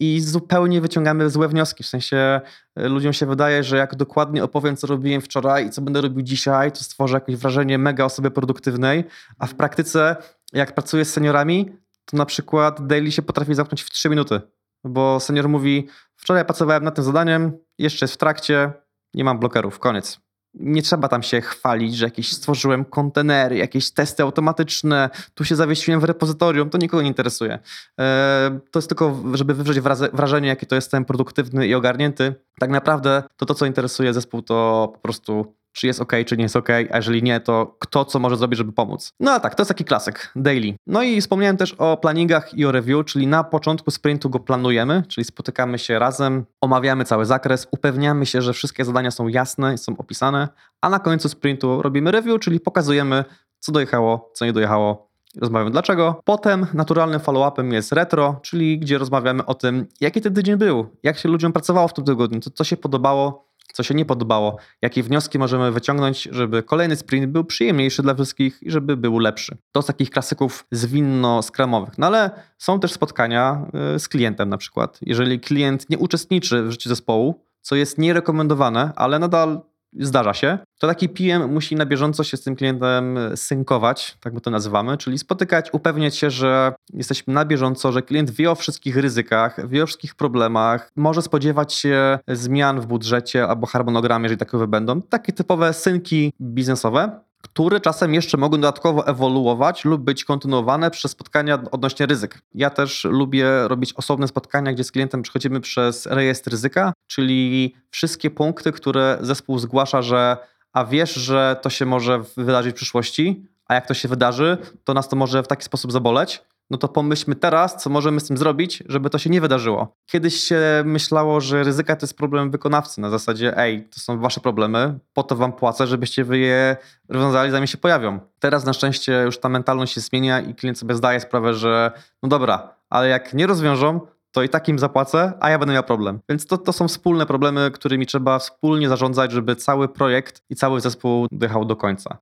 i 0.00 0.20
zupełnie 0.20 0.80
wyciągamy 0.80 1.30
złe 1.30 1.48
wnioski. 1.48 1.84
W 1.84 1.86
sensie 1.86 2.40
e, 2.76 2.88
ludziom 2.88 3.12
się 3.12 3.26
wydaje, 3.26 3.64
że 3.64 3.76
jak 3.76 3.96
dokładnie 3.96 4.44
opowiem, 4.44 4.76
co 4.76 4.86
robiłem 4.86 5.20
wczoraj 5.20 5.66
i 5.66 5.70
co 5.70 5.82
będę 5.82 6.00
robił 6.00 6.22
dzisiaj, 6.22 6.72
to 6.72 6.78
stworzę 6.78 7.14
jakieś 7.14 7.36
wrażenie 7.36 7.78
mega 7.78 8.04
osoby 8.04 8.30
produktywnej, 8.30 9.04
a 9.38 9.46
w 9.46 9.54
praktyce 9.54 10.16
jak 10.52 10.74
pracuję 10.74 11.04
z 11.04 11.12
seniorami, 11.12 11.76
to 12.04 12.16
na 12.16 12.26
przykład 12.26 12.86
daily 12.86 13.12
się 13.12 13.22
potrafi 13.22 13.54
zamknąć 13.54 13.82
w 13.82 13.90
3 13.90 14.08
minuty, 14.08 14.40
bo 14.84 15.20
senior 15.20 15.48
mówi, 15.48 15.88
wczoraj 16.16 16.44
pracowałem 16.44 16.84
nad 16.84 16.94
tym 16.94 17.04
zadaniem, 17.04 17.52
jeszcze 17.78 18.04
jest 18.04 18.14
w 18.14 18.18
trakcie, 18.18 18.72
Nie 19.14 19.24
mam 19.24 19.38
blokerów, 19.38 19.78
koniec. 19.78 20.20
Nie 20.54 20.82
trzeba 20.82 21.08
tam 21.08 21.22
się 21.22 21.40
chwalić, 21.40 21.96
że 21.96 22.04
jakieś 22.04 22.32
stworzyłem 22.32 22.84
kontenery, 22.84 23.56
jakieś 23.56 23.90
testy 23.90 24.22
automatyczne, 24.22 25.10
tu 25.34 25.44
się 25.44 25.56
zawiesiłem 25.56 26.00
w 26.00 26.04
repozytorium, 26.04 26.70
to 26.70 26.78
nikogo 26.78 27.02
nie 27.02 27.08
interesuje. 27.08 27.58
E, 28.00 28.60
to 28.70 28.78
jest 28.78 28.88
tylko, 28.88 29.22
żeby 29.34 29.54
wywrzeć 29.54 29.80
wrażenie, 30.12 30.48
jaki 30.48 30.66
to 30.66 30.74
jestem 30.74 31.04
produktywny 31.04 31.66
i 31.66 31.74
ogarnięty. 31.74 32.34
Tak 32.60 32.70
naprawdę 32.70 33.22
to 33.36 33.46
to, 33.46 33.54
co 33.54 33.66
interesuje 33.66 34.14
zespół, 34.14 34.42
to 34.42 34.90
po 34.94 35.00
prostu 35.00 35.54
czy 35.72 35.86
jest 35.86 36.00
ok, 36.00 36.12
czy 36.26 36.36
nie 36.36 36.42
jest 36.42 36.56
ok, 36.56 36.68
a 36.90 36.96
jeżeli 36.96 37.22
nie, 37.22 37.40
to 37.40 37.76
kto 37.78 38.04
co 38.04 38.18
może 38.18 38.36
zrobić, 38.36 38.58
żeby 38.58 38.72
pomóc. 38.72 39.12
No 39.20 39.32
a 39.32 39.40
tak, 39.40 39.54
to 39.54 39.62
jest 39.62 39.68
taki 39.68 39.84
klasyk, 39.84 40.32
daily. 40.36 40.74
No 40.86 41.02
i 41.02 41.20
wspomniałem 41.20 41.56
też 41.56 41.72
o 41.72 41.96
planningach 41.96 42.54
i 42.54 42.66
o 42.66 42.72
review, 42.72 43.04
czyli 43.04 43.26
na 43.26 43.44
początku 43.44 43.90
sprintu 43.90 44.30
go 44.30 44.38
planujemy, 44.38 45.02
czyli 45.08 45.24
spotykamy 45.24 45.78
się 45.78 45.98
razem, 45.98 46.44
omawiamy 46.60 47.04
cały 47.04 47.26
zakres, 47.26 47.66
upewniamy 47.70 48.26
się, 48.26 48.42
że 48.42 48.52
wszystkie 48.52 48.84
zadania 48.84 49.10
są 49.10 49.28
jasne, 49.28 49.78
są 49.78 49.96
opisane, 49.98 50.48
a 50.80 50.88
na 50.88 50.98
końcu 50.98 51.28
sprintu 51.28 51.82
robimy 51.82 52.10
review, 52.10 52.40
czyli 52.40 52.60
pokazujemy, 52.60 53.24
co 53.58 53.72
dojechało, 53.72 54.30
co 54.34 54.44
nie 54.44 54.52
dojechało, 54.52 55.12
rozmawiamy 55.40 55.70
dlaczego. 55.70 56.20
Potem 56.24 56.66
naturalnym 56.74 57.20
follow-upem 57.20 57.72
jest 57.72 57.92
retro, 57.92 58.40
czyli 58.42 58.78
gdzie 58.78 58.98
rozmawiamy 58.98 59.46
o 59.46 59.54
tym, 59.54 59.86
jaki 60.00 60.20
ten 60.20 60.34
tydzień 60.34 60.56
był, 60.56 60.86
jak 61.02 61.18
się 61.18 61.28
ludziom 61.28 61.52
pracowało 61.52 61.88
w 61.88 61.94
tym 61.94 62.04
tygodniu, 62.04 62.40
co, 62.40 62.50
co 62.50 62.64
się 62.64 62.76
podobało, 62.76 63.51
co 63.72 63.82
się 63.82 63.94
nie 63.94 64.04
podobało, 64.04 64.56
jakie 64.82 65.02
wnioski 65.02 65.38
możemy 65.38 65.72
wyciągnąć, 65.72 66.28
żeby 66.32 66.62
kolejny 66.62 66.96
sprint 66.96 67.26
był 67.26 67.44
przyjemniejszy 67.44 68.02
dla 68.02 68.14
wszystkich 68.14 68.62
i 68.62 68.70
żeby 68.70 68.96
był 68.96 69.18
lepszy. 69.18 69.56
To 69.72 69.82
z 69.82 69.86
takich 69.86 70.10
klasyków 70.10 70.66
zwinno-skramowych. 70.72 71.94
No 71.98 72.06
ale 72.06 72.30
są 72.58 72.80
też 72.80 72.92
spotkania 72.92 73.66
y, 73.96 73.98
z 73.98 74.08
klientem 74.08 74.48
na 74.48 74.56
przykład. 74.56 74.98
Jeżeli 75.02 75.40
klient 75.40 75.90
nie 75.90 75.98
uczestniczy 75.98 76.62
w 76.62 76.70
życiu 76.70 76.88
zespołu, 76.88 77.44
co 77.60 77.76
jest 77.76 77.98
nierekomendowane, 77.98 78.92
ale 78.96 79.18
nadal 79.18 79.60
zdarza 80.00 80.34
się, 80.34 80.58
to 80.78 80.86
taki 80.86 81.08
PM 81.08 81.52
musi 81.52 81.76
na 81.76 81.86
bieżąco 81.86 82.24
się 82.24 82.36
z 82.36 82.42
tym 82.42 82.56
klientem 82.56 83.18
synkować, 83.36 84.16
tak 84.20 84.34
my 84.34 84.40
to 84.40 84.50
nazywamy, 84.50 84.96
czyli 84.96 85.18
spotykać, 85.18 85.68
upewniać 85.72 86.16
się, 86.16 86.30
że 86.30 86.72
jesteśmy 86.94 87.34
na 87.34 87.44
bieżąco, 87.44 87.92
że 87.92 88.02
klient 88.02 88.30
wie 88.30 88.50
o 88.50 88.54
wszystkich 88.54 88.96
ryzykach, 88.96 89.68
wie 89.68 89.82
o 89.82 89.86
wszystkich 89.86 90.14
problemach, 90.14 90.90
może 90.96 91.22
spodziewać 91.22 91.74
się 91.74 92.18
zmian 92.28 92.80
w 92.80 92.86
budżecie 92.86 93.48
albo 93.48 93.66
harmonogramie, 93.66 94.22
jeżeli 94.24 94.38
takowe 94.38 94.66
będą. 94.66 95.02
Takie 95.02 95.32
typowe 95.32 95.72
synki 95.72 96.32
biznesowe 96.40 97.20
które 97.42 97.80
czasem 97.80 98.14
jeszcze 98.14 98.36
mogą 98.36 98.56
dodatkowo 98.56 99.06
ewoluować 99.06 99.84
lub 99.84 100.02
być 100.02 100.24
kontynuowane 100.24 100.90
przez 100.90 101.10
spotkania 101.10 101.58
odnośnie 101.70 102.06
ryzyk. 102.06 102.42
Ja 102.54 102.70
też 102.70 103.04
lubię 103.04 103.68
robić 103.68 103.92
osobne 103.92 104.28
spotkania, 104.28 104.72
gdzie 104.72 104.84
z 104.84 104.92
klientem 104.92 105.22
przechodzimy 105.22 105.60
przez 105.60 106.06
rejestr 106.06 106.50
ryzyka, 106.50 106.92
czyli 107.06 107.74
wszystkie 107.90 108.30
punkty, 108.30 108.72
które 108.72 109.18
zespół 109.20 109.58
zgłasza, 109.58 110.02
że 110.02 110.36
a 110.72 110.84
wiesz, 110.84 111.14
że 111.14 111.56
to 111.62 111.70
się 111.70 111.86
może 111.86 112.20
wydarzyć 112.36 112.72
w 112.72 112.76
przyszłości, 112.76 113.46
a 113.68 113.74
jak 113.74 113.86
to 113.86 113.94
się 113.94 114.08
wydarzy, 114.08 114.58
to 114.84 114.94
nas 114.94 115.08
to 115.08 115.16
może 115.16 115.42
w 115.42 115.48
taki 115.48 115.64
sposób 115.64 115.92
zaboleć 115.92 116.42
no 116.72 116.78
to 116.78 116.88
pomyślmy 116.88 117.36
teraz, 117.36 117.82
co 117.82 117.90
możemy 117.90 118.20
z 118.20 118.28
tym 118.28 118.36
zrobić, 118.36 118.82
żeby 118.86 119.10
to 119.10 119.18
się 119.18 119.30
nie 119.30 119.40
wydarzyło. 119.40 119.96
Kiedyś 120.06 120.34
się 120.34 120.60
myślało, 120.84 121.40
że 121.40 121.62
ryzyka 121.64 121.96
to 121.96 122.06
jest 122.06 122.16
problem 122.16 122.50
wykonawcy, 122.50 123.00
na 123.00 123.10
zasadzie, 123.10 123.58
ej, 123.58 123.88
to 123.88 124.00
są 124.00 124.18
wasze 124.18 124.40
problemy, 124.40 124.98
po 125.12 125.22
to 125.22 125.36
wam 125.36 125.52
płacę, 125.52 125.86
żebyście 125.86 126.24
wy 126.24 126.38
je 126.38 126.76
rozwiązali, 127.08 127.50
zanim 127.50 127.66
się 127.66 127.78
pojawią. 127.78 128.20
Teraz 128.38 128.64
na 128.64 128.72
szczęście 128.72 129.22
już 129.24 129.38
ta 129.38 129.48
mentalność 129.48 129.94
się 129.94 130.00
zmienia 130.00 130.40
i 130.40 130.54
klient 130.54 130.78
sobie 130.78 130.94
zdaje 130.94 131.20
sprawę, 131.20 131.54
że 131.54 131.92
no 132.22 132.28
dobra, 132.28 132.74
ale 132.90 133.08
jak 133.08 133.34
nie 133.34 133.46
rozwiążą, 133.46 134.00
to 134.30 134.42
i 134.42 134.48
tak 134.48 134.68
im 134.68 134.78
zapłacę, 134.78 135.32
a 135.40 135.50
ja 135.50 135.58
będę 135.58 135.74
miał 135.74 135.84
problem. 135.84 136.20
Więc 136.28 136.46
to, 136.46 136.58
to 136.58 136.72
są 136.72 136.88
wspólne 136.88 137.26
problemy, 137.26 137.70
którymi 137.70 138.06
trzeba 138.06 138.38
wspólnie 138.38 138.88
zarządzać, 138.88 139.32
żeby 139.32 139.56
cały 139.56 139.88
projekt 139.88 140.42
i 140.50 140.56
cały 140.56 140.80
zespół 140.80 141.26
dojechał 141.32 141.64
do 141.64 141.76
końca. 141.76 142.18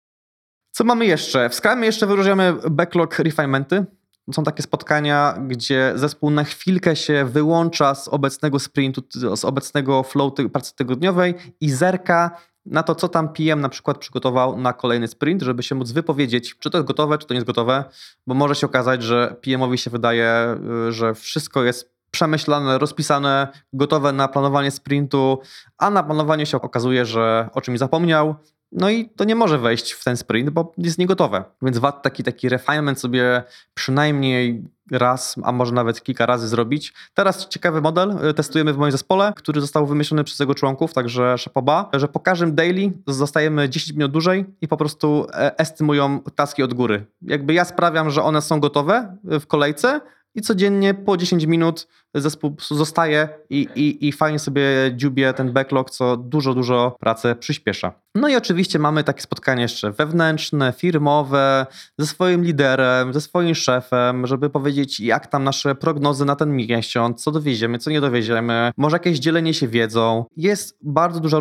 Co 0.71 0.85
mamy 0.85 1.07
jeszcze? 1.07 1.49
W 1.49 1.55
Scrumie 1.55 1.87
jeszcze 1.87 2.07
wyróżniamy 2.07 2.55
backlog 2.71 3.19
refinementy, 3.19 3.87
są 4.33 4.45
takie 4.45 4.63
spotkania, 4.63 5.35
gdzie 5.47 5.93
zespół 5.95 6.31
na 6.31 6.45
chwilkę 6.45 6.97
się 6.97 7.25
wyłącza 7.25 7.95
z 7.95 8.09
obecnego 8.09 8.59
sprintu, 8.59 9.03
z 9.35 9.45
obecnego 9.45 10.03
flow 10.03 10.33
pracy 10.53 10.77
tygodniowej 10.77 11.35
i 11.61 11.71
zerka 11.71 12.31
na 12.67 12.83
to, 12.83 12.95
co 12.95 13.09
tam 13.09 13.29
PM 13.29 13.61
na 13.61 13.69
przykład 13.69 13.99
przygotował 13.99 14.59
na 14.59 14.73
kolejny 14.73 15.09
sprint, 15.09 15.43
żeby 15.43 15.63
się 15.63 15.75
móc 15.75 15.93
wypowiedzieć, 15.93 16.57
czy 16.59 16.71
to 16.71 16.79
jest 16.79 16.89
gotowe, 16.89 17.19
czy 17.19 17.27
to 17.27 17.35
nie 17.35 17.39
jest 17.39 17.47
gotowe, 17.47 17.85
bo 18.27 18.35
może 18.35 18.55
się 18.55 18.67
okazać, 18.67 19.03
że 19.03 19.37
PM-owi 19.41 19.79
się 19.79 19.91
wydaje, 19.91 20.57
y, 20.89 20.93
że 20.93 21.15
wszystko 21.15 21.65
jest 21.65 21.91
przemyślane, 22.11 22.79
rozpisane, 22.79 23.49
gotowe 23.73 24.13
na 24.13 24.29
planowanie 24.29 24.71
sprintu, 24.71 25.39
a 25.79 25.91
na 25.91 26.03
planowaniu 26.03 26.47
się 26.47 26.61
okazuje, 26.61 27.07
że 27.07 27.49
o 27.53 27.61
czymś 27.61 27.79
zapomniał, 27.79 28.35
no 28.73 28.91
i 28.91 29.09
to 29.09 29.25
nie 29.25 29.35
może 29.35 29.59
wejść 29.59 29.93
w 29.93 30.05
ten 30.05 30.17
sprint, 30.17 30.51
bo 30.51 30.73
jest 30.79 30.99
niegotowe. 30.99 31.45
Więc 31.63 31.79
warto 31.79 32.01
taki, 32.01 32.23
taki 32.23 32.49
refinement 32.49 33.01
sobie 33.01 33.43
przynajmniej 33.75 34.65
raz, 34.91 35.37
a 35.43 35.53
może 35.53 35.73
nawet 35.73 36.03
kilka 36.03 36.27
razy 36.27 36.49
zrobić. 36.49 36.95
Teraz 37.15 37.49
ciekawy 37.49 37.81
model 37.81 38.17
y, 38.31 38.35
testujemy 38.35 38.73
w 38.73 38.79
moim 38.79 38.93
zespole, 38.93 39.33
który 39.37 39.61
został 39.61 39.87
wymyślony 39.87 40.25
przez 40.25 40.41
jego 40.41 40.55
członków, 40.55 40.93
także 40.93 41.39
szapoba, 41.39 41.91
że 41.93 42.09
po 42.09 42.21
każdym 42.21 42.55
daily 42.55 42.93
zostajemy 43.07 43.69
10 43.69 43.93
minut 43.93 44.13
dłużej 44.13 44.45
i 44.61 44.69
po 44.69 44.77
prostu 44.77 45.27
e, 45.35 45.59
estymują 45.59 46.21
taski 46.35 46.63
od 46.63 46.75
góry. 46.75 47.07
Jakby 47.23 47.55
ja 47.55 47.65
sprawiam, 47.65 48.11
że 48.11 48.23
one 48.23 48.43
są 48.43 48.61
gotowe 48.61 49.17
w 49.25 49.47
kolejce, 49.47 50.01
i 50.35 50.41
codziennie 50.41 50.95
po 50.95 51.17
10 51.17 51.45
minut 51.45 51.89
zespół 52.15 52.57
zostaje 52.61 53.29
i, 53.51 53.69
i, 53.75 54.09
i 54.09 54.13
fajnie 54.13 54.39
sobie 54.39 54.63
dziubie 54.97 55.33
ten 55.33 55.53
backlog, 55.53 55.91
co 55.91 56.17
dużo, 56.17 56.55
dużo 56.55 56.97
pracę 57.01 57.37
przyspiesza. 57.37 57.93
No 58.15 58.29
i 58.29 58.37
oczywiście 58.37 58.79
mamy 58.79 59.05
takie 59.05 59.21
spotkania 59.21 59.63
jeszcze 59.63 59.93
wewnętrzne, 59.93 60.73
firmowe, 60.77 61.67
ze 61.99 62.07
swoim 62.07 62.45
liderem, 62.45 63.13
ze 63.13 63.21
swoim 63.21 63.55
szefem, 63.55 64.27
żeby 64.27 64.51
powiedzieć, 64.51 65.01
jak 65.01 65.27
tam 65.27 65.45
nasze 65.45 65.75
prognozy 65.75 66.25
na 66.25 66.37
ten 66.37 66.57
miesiąc, 66.57 67.23
co 67.23 67.31
dowieziemy, 67.31 67.79
co 67.79 67.91
nie 67.91 68.01
dowieziemy, 68.01 68.73
może 68.77 68.95
jakieś 68.95 69.19
dzielenie 69.19 69.55
się 69.55 69.69
wiedzą. 69.69 70.25
Jest 70.37 70.79
bardzo 70.83 71.21
duża 71.21 71.39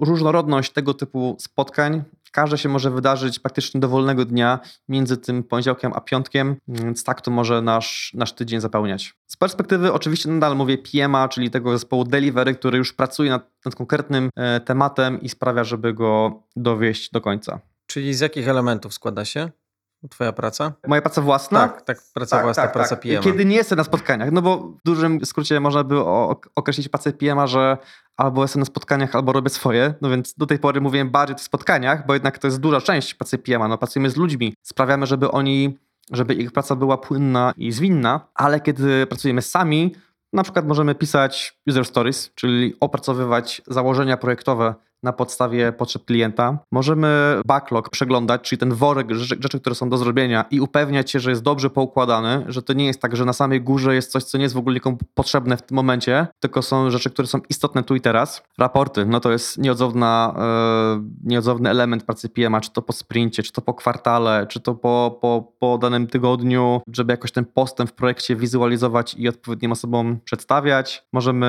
różnorodność 0.00 0.72
tego 0.72 0.94
typu 0.94 1.36
spotkań 1.38 2.04
każde 2.32 2.58
się 2.58 2.68
może 2.68 2.90
wydarzyć 2.90 3.38
praktycznie 3.38 3.80
dowolnego 3.80 4.24
dnia 4.24 4.60
między 4.88 5.16
tym 5.16 5.42
poniedziałkiem 5.42 5.92
a 5.94 6.00
piątkiem, 6.00 6.56
więc 6.68 7.04
tak 7.04 7.20
to 7.20 7.30
może 7.30 7.62
nasz, 7.62 8.12
nasz 8.14 8.32
tydzień 8.32 8.60
zapełniać. 8.60 9.14
Z 9.26 9.36
perspektywy 9.36 9.92
oczywiście 9.92 10.28
nadal 10.28 10.56
mówię 10.56 10.78
PMA, 10.78 11.28
czyli 11.28 11.50
tego 11.50 11.72
zespołu 11.72 12.04
delivery, 12.04 12.54
który 12.54 12.78
już 12.78 12.92
pracuje 12.92 13.30
nad, 13.30 13.50
nad 13.64 13.74
konkretnym 13.74 14.30
e, 14.36 14.60
tematem 14.60 15.20
i 15.20 15.28
sprawia, 15.28 15.64
żeby 15.64 15.94
go 15.94 16.42
dowieść 16.56 17.10
do 17.10 17.20
końca. 17.20 17.60
Czyli 17.86 18.14
z 18.14 18.20
jakich 18.20 18.48
elementów 18.48 18.94
składa 18.94 19.24
się? 19.24 19.50
Twoja 20.10 20.32
praca? 20.32 20.72
Moja 20.86 21.02
praca 21.02 21.22
własna? 21.22 21.68
Tak, 21.68 21.82
tak, 21.82 21.98
praca 22.14 22.36
tak, 22.36 22.44
własna, 22.44 22.62
tak, 22.62 22.72
praca 22.72 22.96
tak. 22.96 23.00
PM. 23.00 23.22
Kiedy 23.22 23.44
nie 23.44 23.56
jestem 23.56 23.78
na 23.78 23.84
spotkaniach, 23.84 24.32
no 24.32 24.42
bo 24.42 24.58
w 24.58 24.80
dużym 24.84 25.26
skrócie 25.26 25.60
można 25.60 25.84
by 25.84 26.00
określić 26.54 26.88
pracę 26.88 27.12
PM, 27.12 27.46
że 27.46 27.76
albo 28.16 28.42
jestem 28.42 28.60
na 28.60 28.66
spotkaniach, 28.66 29.14
albo 29.14 29.32
robię 29.32 29.50
swoje, 29.50 29.94
no 30.00 30.10
więc 30.10 30.34
do 30.34 30.46
tej 30.46 30.58
pory 30.58 30.80
mówiłem 30.80 31.10
bardziej 31.10 31.36
o 31.36 31.38
spotkaniach, 31.38 32.06
bo 32.06 32.14
jednak 32.14 32.38
to 32.38 32.46
jest 32.46 32.60
duża 32.60 32.80
część 32.80 33.14
pracy 33.14 33.38
PM, 33.38 33.68
no 33.68 33.78
pracujemy 33.78 34.10
z 34.10 34.16
ludźmi, 34.16 34.54
sprawiamy, 34.62 35.06
żeby 35.06 35.30
oni, 35.30 35.78
żeby 36.12 36.34
ich 36.34 36.52
praca 36.52 36.76
była 36.76 36.98
płynna 36.98 37.52
i 37.56 37.72
zwinna, 37.72 38.20
ale 38.34 38.60
kiedy 38.60 39.06
pracujemy 39.06 39.42
sami, 39.42 39.94
na 40.32 40.42
przykład 40.42 40.66
możemy 40.66 40.94
pisać 40.94 41.58
user 41.68 41.84
stories, 41.84 42.30
czyli 42.34 42.76
opracowywać 42.80 43.62
założenia 43.66 44.16
projektowe 44.16 44.74
na 45.02 45.12
podstawie 45.12 45.72
potrzeb 45.72 46.04
klienta. 46.04 46.58
Możemy 46.72 47.40
backlog 47.46 47.90
przeglądać, 47.90 48.42
czyli 48.42 48.58
ten 48.58 48.74
worek 48.74 49.12
rzeczy, 49.12 49.60
które 49.60 49.74
są 49.74 49.88
do 49.88 49.96
zrobienia 49.96 50.44
i 50.50 50.60
upewniać 50.60 51.10
się, 51.10 51.20
że 51.20 51.30
jest 51.30 51.42
dobrze 51.42 51.70
poukładany, 51.70 52.44
że 52.48 52.62
to 52.62 52.72
nie 52.72 52.86
jest 52.86 53.00
tak, 53.00 53.16
że 53.16 53.24
na 53.24 53.32
samej 53.32 53.60
górze 53.60 53.94
jest 53.94 54.12
coś, 54.12 54.24
co 54.24 54.38
nie 54.38 54.42
jest 54.42 54.54
w 54.54 54.58
ogóle 54.58 54.74
nikomu 54.74 54.98
potrzebne 55.14 55.56
w 55.56 55.62
tym 55.62 55.74
momencie, 55.76 56.26
tylko 56.40 56.62
są 56.62 56.90
rzeczy, 56.90 57.10
które 57.10 57.28
są 57.28 57.40
istotne 57.48 57.82
tu 57.82 57.94
i 57.94 58.00
teraz. 58.00 58.42
Raporty, 58.58 59.06
no 59.06 59.20
to 59.20 59.32
jest 59.32 59.58
nieodzowna, 59.58 60.34
yy, 60.96 61.02
nieodzowny 61.24 61.70
element 61.70 62.04
pracy 62.04 62.28
PMA, 62.28 62.60
czy 62.60 62.70
to 62.70 62.82
po 62.82 62.92
sprincie, 62.92 63.42
czy 63.42 63.52
to 63.52 63.60
po 63.60 63.74
kwartale, 63.74 64.46
czy 64.46 64.60
to 64.60 64.74
po, 64.74 65.18
po, 65.20 65.52
po 65.58 65.78
danym 65.78 66.06
tygodniu, 66.06 66.80
żeby 66.92 67.12
jakoś 67.12 67.32
ten 67.32 67.44
postęp 67.44 67.90
w 67.90 67.92
projekcie 67.92 68.36
wizualizować 68.36 69.14
i 69.14 69.28
odpowiednim 69.28 69.72
osobom 69.72 70.18
przedstawiać. 70.24 71.04
Możemy 71.12 71.46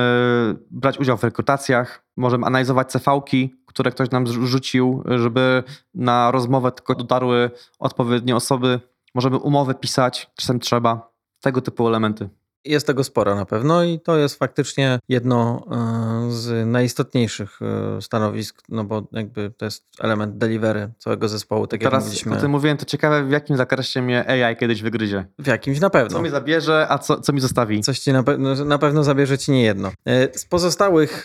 brać 0.70 0.98
udział 0.98 1.16
w 1.16 1.24
rekrutacjach, 1.24 2.03
Możemy 2.16 2.46
analizować 2.46 2.92
CV-ki, 2.92 3.54
które 3.66 3.90
ktoś 3.90 4.10
nam 4.10 4.26
rzucił, 4.26 5.02
żeby 5.06 5.62
na 5.94 6.30
rozmowę 6.30 6.72
tylko 6.72 6.94
dotarły 6.94 7.50
odpowiednie 7.78 8.36
osoby. 8.36 8.80
Możemy 9.14 9.38
umowy 9.38 9.74
pisać, 9.74 10.30
czasem 10.36 10.60
trzeba. 10.60 11.14
Tego 11.40 11.60
typu 11.60 11.88
elementy. 11.88 12.28
Jest 12.64 12.86
tego 12.86 13.04
sporo 13.04 13.34
na 13.34 13.46
pewno 13.46 13.84
i 13.84 14.00
to 14.00 14.16
jest 14.16 14.38
faktycznie 14.38 14.98
jedno 15.08 15.66
e, 15.70 16.32
z 16.32 16.66
najistotniejszych 16.66 17.58
e, 17.62 18.02
stanowisk, 18.02 18.62
no 18.68 18.84
bo 18.84 19.02
jakby 19.12 19.50
to 19.50 19.64
jest 19.64 19.84
element 20.00 20.38
delivery 20.38 20.92
całego 20.98 21.28
zespołu, 21.28 21.66
tak 21.66 21.80
Teraz, 21.80 21.94
jak 21.94 22.04
mówiliśmy. 22.04 22.36
O 22.36 22.40
tym 22.40 22.50
mówiłem, 22.50 22.76
to 22.76 22.84
ciekawe 22.84 23.24
w 23.24 23.30
jakim 23.30 23.56
zakresie 23.56 24.02
mnie 24.02 24.44
AI 24.44 24.56
kiedyś 24.56 24.82
wygryzie. 24.82 25.24
W 25.38 25.46
jakimś 25.46 25.80
na 25.80 25.90
pewno. 25.90 26.16
Co 26.16 26.22
mi 26.22 26.30
zabierze, 26.30 26.86
a 26.88 26.98
co, 26.98 27.20
co 27.20 27.32
mi 27.32 27.40
zostawi? 27.40 27.80
Coś 27.80 27.98
ci 27.98 28.12
na, 28.12 28.22
pe 28.22 28.38
na 28.64 28.78
pewno 28.78 29.04
zabierze 29.04 29.38
ci 29.38 29.52
nie 29.52 29.62
jedno. 29.62 29.92
E, 30.04 30.38
z 30.38 30.44
pozostałych 30.46 31.24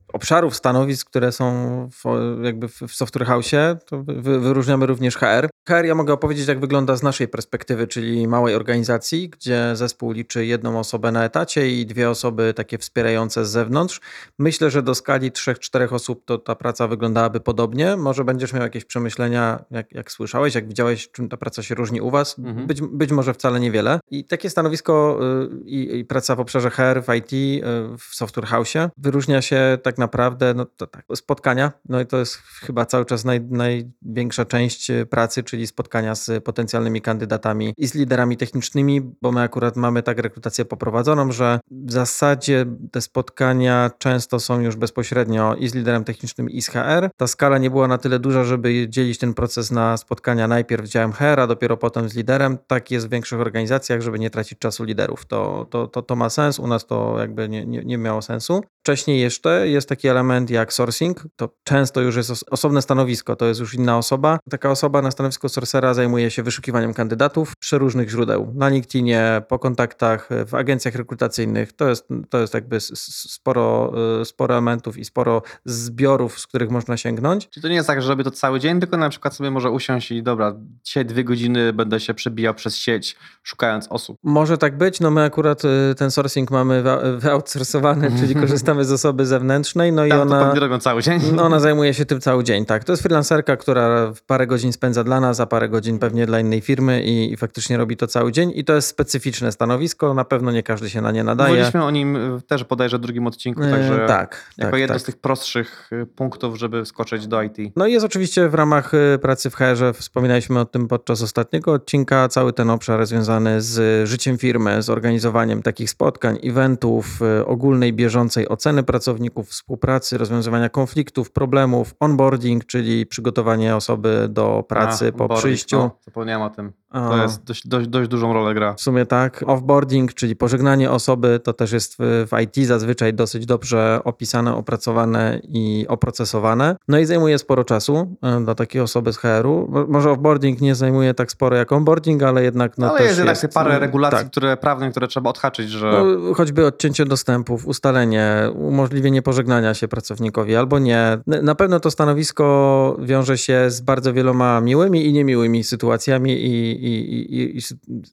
obszarów 0.13 0.55
stanowisk, 0.55 1.09
które 1.09 1.31
są 1.31 1.89
w, 1.91 2.03
jakby 2.43 2.67
w 2.67 2.77
Software 2.87 3.25
House, 3.25 3.51
to 3.85 4.03
wy, 4.03 4.39
wyróżniamy 4.39 4.85
również 4.85 5.15
HR. 5.15 5.49
HR 5.69 5.85
ja 5.85 5.95
mogę 5.95 6.13
opowiedzieć, 6.13 6.47
jak 6.47 6.59
wygląda 6.59 6.95
z 6.95 7.03
naszej 7.03 7.27
perspektywy, 7.27 7.87
czyli 7.87 8.27
małej 8.27 8.55
organizacji, 8.55 9.29
gdzie 9.29 9.75
zespół 9.75 10.11
liczy 10.11 10.45
jedną 10.45 10.79
osobę 10.79 11.11
na 11.11 11.25
etacie 11.25 11.69
i 11.69 11.85
dwie 11.85 12.09
osoby 12.09 12.53
takie 12.53 12.77
wspierające 12.77 13.45
z 13.45 13.49
zewnątrz. 13.49 14.01
Myślę, 14.39 14.71
że 14.71 14.83
do 14.83 14.95
skali 14.95 15.31
3-4 15.31 15.93
osób 15.93 16.25
to 16.25 16.37
ta 16.37 16.55
praca 16.55 16.87
wyglądałaby 16.87 17.39
podobnie. 17.39 17.97
Może 17.97 18.23
będziesz 18.23 18.53
miał 18.53 18.63
jakieś 18.63 18.85
przemyślenia, 18.85 19.65
jak, 19.71 19.91
jak 19.91 20.11
słyszałeś, 20.11 20.55
jak 20.55 20.67
widziałeś, 20.67 21.11
czym 21.11 21.29
ta 21.29 21.37
praca 21.37 21.63
się 21.63 21.75
różni 21.75 22.01
u 22.01 22.11
was. 22.11 22.39
Mhm. 22.39 22.67
Być, 22.67 22.81
być 22.81 23.11
może 23.11 23.33
wcale 23.33 23.59
niewiele. 23.59 23.99
I 24.11 24.25
takie 24.25 24.49
stanowisko 24.49 25.19
y, 25.43 25.63
i, 25.65 25.97
i 25.97 26.05
praca 26.05 26.35
w 26.35 26.39
obszarze 26.39 26.69
HR, 26.69 27.03
w 27.03 27.15
IT, 27.15 27.33
y, 27.33 27.61
w 27.97 28.15
Software 28.15 28.45
House 28.45 28.73
wyróżnia 28.97 29.41
się 29.41 29.77
tak 29.83 29.97
naprawdę 30.01 30.53
no, 30.53 30.65
to 30.65 30.87
tak, 30.87 31.05
spotkania. 31.15 31.71
No 31.89 32.01
i 32.01 32.05
to 32.05 32.17
jest 32.17 32.35
chyba 32.35 32.85
cały 32.85 33.05
czas 33.05 33.25
naj, 33.25 33.41
największa 33.41 34.45
część 34.45 34.91
pracy, 35.09 35.43
czyli 35.43 35.67
spotkania 35.67 36.15
z 36.15 36.43
potencjalnymi 36.43 37.01
kandydatami 37.01 37.73
i 37.77 37.87
z 37.87 37.95
liderami 37.95 38.37
technicznymi, 38.37 39.01
bo 39.21 39.31
my 39.31 39.41
akurat 39.41 39.75
mamy 39.75 40.03
tak 40.03 40.19
rekrutację 40.19 40.65
poprowadzoną, 40.65 41.31
że 41.31 41.59
w 41.71 41.91
zasadzie 41.91 42.65
te 42.91 43.01
spotkania 43.01 43.91
często 43.97 44.39
są 44.39 44.59
już 44.59 44.75
bezpośrednio 44.75 45.55
i 45.55 45.67
z 45.67 45.75
liderem 45.75 46.03
technicznym, 46.03 46.49
i 46.49 46.61
z 46.61 46.67
HR. 46.67 47.09
Ta 47.17 47.27
skala 47.27 47.57
nie 47.57 47.69
była 47.69 47.87
na 47.87 47.97
tyle 47.97 48.19
duża, 48.19 48.43
żeby 48.43 48.89
dzielić 48.89 49.17
ten 49.17 49.33
proces 49.33 49.71
na 49.71 49.97
spotkania 49.97 50.47
najpierw 50.47 50.85
z 50.85 50.89
działem 50.89 51.13
HR, 51.13 51.39
a 51.39 51.47
dopiero 51.47 51.77
potem 51.77 52.09
z 52.09 52.15
liderem. 52.15 52.57
Tak 52.67 52.91
jest 52.91 53.07
w 53.07 53.09
większych 53.09 53.39
organizacjach, 53.39 54.01
żeby 54.01 54.19
nie 54.19 54.29
tracić 54.29 54.59
czasu 54.59 54.83
liderów. 54.83 55.25
To, 55.25 55.67
to, 55.69 55.87
to, 55.87 56.01
to 56.01 56.15
ma 56.15 56.29
sens, 56.29 56.59
u 56.59 56.67
nas 56.67 56.85
to 56.85 57.15
jakby 57.19 57.49
nie, 57.49 57.65
nie, 57.65 57.83
nie 57.85 57.97
miało 57.97 58.21
sensu. 58.21 58.61
Wcześniej 58.83 59.21
jeszcze 59.21 59.67
jest 59.67 59.89
taki 59.89 60.07
element 60.07 60.49
jak 60.49 60.73
sourcing, 60.73 61.23
to 61.35 61.49
często 61.63 62.01
już 62.01 62.15
jest 62.15 62.45
osobne 62.51 62.81
stanowisko, 62.81 63.35
to 63.35 63.45
jest 63.45 63.59
już 63.59 63.73
inna 63.73 63.97
osoba. 63.97 64.39
Taka 64.49 64.71
osoba 64.71 65.01
na 65.01 65.11
stanowisku 65.11 65.49
sourcera 65.49 65.93
zajmuje 65.93 66.31
się 66.31 66.43
wyszukiwaniem 66.43 66.93
kandydatów 66.93 67.55
przy 67.55 67.77
różnych 67.77 68.09
źródeł. 68.09 68.51
Na 68.55 68.69
LinkedInie, 68.69 69.41
po 69.47 69.59
kontaktach, 69.59 70.29
w 70.47 70.55
agencjach 70.55 70.95
rekrutacyjnych. 70.95 71.73
To 71.73 71.89
jest, 71.89 72.07
to 72.29 72.39
jest 72.39 72.53
jakby 72.53 72.77
sporo, 73.05 73.93
y, 74.21 74.25
sporo 74.25 74.55
elementów 74.55 74.97
i 74.97 75.05
sporo 75.05 75.41
zbiorów, 75.65 76.39
z 76.39 76.47
których 76.47 76.69
można 76.69 76.97
sięgnąć. 76.97 77.49
Czyli 77.49 77.61
to 77.61 77.67
nie 77.67 77.75
jest 77.75 77.87
tak, 77.87 78.01
że 78.01 78.09
robię 78.09 78.23
to 78.23 78.31
cały 78.31 78.59
dzień, 78.59 78.79
tylko 78.79 78.97
na 78.97 79.09
przykład 79.09 79.35
sobie 79.35 79.51
może 79.51 79.69
usiąść 79.69 80.11
i 80.11 80.23
dobra, 80.23 80.55
dzisiaj 80.83 81.05
dwie 81.05 81.23
godziny 81.23 81.73
będę 81.73 81.99
się 81.99 82.13
przebijał 82.13 82.53
przez 82.53 82.75
sieć, 82.75 83.15
szukając 83.43 83.87
osób. 83.87 84.17
Może 84.23 84.57
tak 84.57 84.77
być, 84.77 84.99
no 84.99 85.11
my 85.11 85.23
akurat 85.23 85.65
y, 85.65 85.95
ten 85.97 86.11
sourcing 86.11 86.51
mamy 86.51 86.83
wyoutsourcowany, 87.17 88.11
czyli 88.19 88.35
korzystamy 88.41 88.70
z 88.79 88.91
osoby 88.91 89.25
zewnętrznej, 89.25 89.91
no 89.91 90.05
i 90.05 90.09
Tam 90.09 90.21
ona... 90.21 90.53
Robią 90.53 90.79
cały 90.79 91.01
dzień. 91.01 91.21
No 91.33 91.43
ona 91.43 91.59
zajmuje 91.59 91.93
się 91.93 92.05
tym 92.05 92.21
cały 92.21 92.43
dzień, 92.43 92.65
tak. 92.65 92.83
To 92.83 92.93
jest 92.93 93.03
freelancerka, 93.03 93.57
która 93.57 94.13
parę 94.27 94.47
godzin 94.47 94.73
spędza 94.73 95.03
dla 95.03 95.19
nas, 95.19 95.39
a 95.39 95.45
parę 95.45 95.69
godzin 95.69 95.99
pewnie 95.99 96.25
dla 96.25 96.39
innej 96.39 96.61
firmy 96.61 97.03
i, 97.03 97.33
i 97.33 97.37
faktycznie 97.37 97.77
robi 97.77 97.97
to 97.97 98.07
cały 98.07 98.31
dzień 98.31 98.51
i 98.55 98.63
to 98.63 98.73
jest 98.73 98.87
specyficzne 98.87 99.51
stanowisko, 99.51 100.13
na 100.13 100.25
pewno 100.25 100.51
nie 100.51 100.63
każdy 100.63 100.89
się 100.89 101.01
na 101.01 101.11
nie 101.11 101.23
nadaje. 101.23 101.53
Mówiliśmy 101.53 101.83
o 101.83 101.91
nim 101.91 102.15
y, 102.15 102.41
też 102.41 102.63
bodajże 102.63 102.97
w 102.97 103.01
drugim 103.01 103.27
odcinku, 103.27 103.63
e, 103.63 103.71
także 103.71 104.05
tak, 104.07 104.51
jako 104.57 104.71
tak, 104.71 104.79
jedno 104.79 104.95
tak. 104.95 105.01
z 105.01 105.05
tych 105.05 105.17
prostszych 105.17 105.89
y, 105.93 106.05
punktów, 106.05 106.57
żeby 106.57 106.85
skoczyć 106.85 107.27
do 107.27 107.41
IT. 107.41 107.57
No 107.75 107.87
i 107.87 107.93
jest 107.93 108.05
oczywiście 108.05 108.49
w 108.49 108.53
ramach 108.53 108.93
y, 108.93 109.19
pracy 109.21 109.49
w 109.49 109.55
HR-ze, 109.55 109.93
wspominaliśmy 109.93 110.59
o 110.59 110.65
tym 110.65 110.87
podczas 110.87 111.21
ostatniego 111.21 111.73
odcinka, 111.73 112.27
cały 112.27 112.53
ten 112.53 112.69
obszar 112.69 113.05
związany 113.05 113.61
z 113.61 114.07
życiem 114.09 114.37
firmy, 114.37 114.81
z 114.81 114.89
organizowaniem 114.89 115.61
takich 115.61 115.89
spotkań, 115.89 116.39
eventów, 116.43 117.19
ogólnej, 117.45 117.93
bieżącej 117.93 118.49
oceny 118.49 118.60
pracowników, 118.83 119.49
współpracy, 119.49 120.17
rozwiązywania 120.17 120.69
konfliktów, 120.69 121.31
problemów, 121.31 121.95
onboarding, 121.99 122.65
czyli 122.65 123.05
przygotowanie 123.05 123.75
osoby 123.75 124.27
do 124.29 124.63
pracy 124.67 125.11
a, 125.15 125.17
po 125.17 125.29
przyjściu. 125.29 125.79
O, 125.79 125.99
zapomniałem 126.01 126.41
o 126.41 126.49
tym. 126.49 126.80
To 126.91 127.17
jest 127.17 127.43
dość, 127.43 127.67
dość, 127.67 127.87
dość 127.87 128.09
dużą 128.09 128.33
rolę 128.33 128.53
gra. 128.53 128.73
W 128.73 128.81
sumie 128.81 129.05
tak. 129.05 129.43
Offboarding, 129.47 130.13
czyli 130.13 130.35
pożegnanie 130.35 130.91
osoby, 130.91 131.39
to 131.43 131.53
też 131.53 131.71
jest 131.71 131.95
w, 131.99 132.27
IT 132.43 132.67
zazwyczaj 132.67 133.13
dosyć 133.13 133.45
dobrze 133.45 133.99
opisane, 134.03 134.55
opracowane 134.55 135.39
i 135.43 135.85
oprocesowane. 135.89 136.75
No 136.87 136.99
i 136.99 137.05
zajmuje 137.05 137.37
sporo 137.37 137.63
czasu 137.63 138.15
e, 138.21 138.41
dla 138.43 138.55
takiej 138.55 138.81
osoby 138.81 139.13
z 139.13 139.17
HR-u. 139.17 139.85
Może 139.87 140.11
offboarding 140.11 140.61
nie 140.61 140.75
zajmuje 140.75 141.13
tak 141.13 141.31
sporo 141.31 141.55
jak 141.55 141.71
onboarding, 141.71 142.23
ale 142.23 142.43
jednak 142.43 142.77
no 142.77 142.89
ale 142.89 142.97
też 142.97 143.07
jest 143.07 143.17
jednak 143.17 143.43
jest, 143.43 143.53
parę 143.53 143.79
regulacji, 143.79 144.19
tak. 144.19 144.27
które 144.27 144.57
prawne, 144.57 144.91
które 144.91 145.07
trzeba 145.07 145.29
odhaczyć, 145.29 145.69
że... 145.69 145.91
No, 145.91 146.33
choćby 146.33 146.65
odcięcie 146.65 147.05
dostępów, 147.05 147.67
ustalenie, 147.67 148.49
umożliwienie 148.55 149.21
pożegnania 149.21 149.73
się 149.73 149.87
pracownikowi 149.87 150.55
albo 150.55 150.79
nie. 150.79 151.17
Na 151.27 151.55
pewno 151.55 151.79
to 151.79 151.91
stanowisko 151.91 152.97
wiąże 153.01 153.37
się 153.37 153.65
z 153.69 153.81
bardzo 153.81 154.13
wieloma 154.13 154.61
miłymi 154.61 155.05
i 155.05 155.13
niemiłymi 155.13 155.63
sytuacjami 155.63 156.31
i 156.31 156.80
i, 156.81 157.35
i, 157.35 157.57
i 157.57 157.61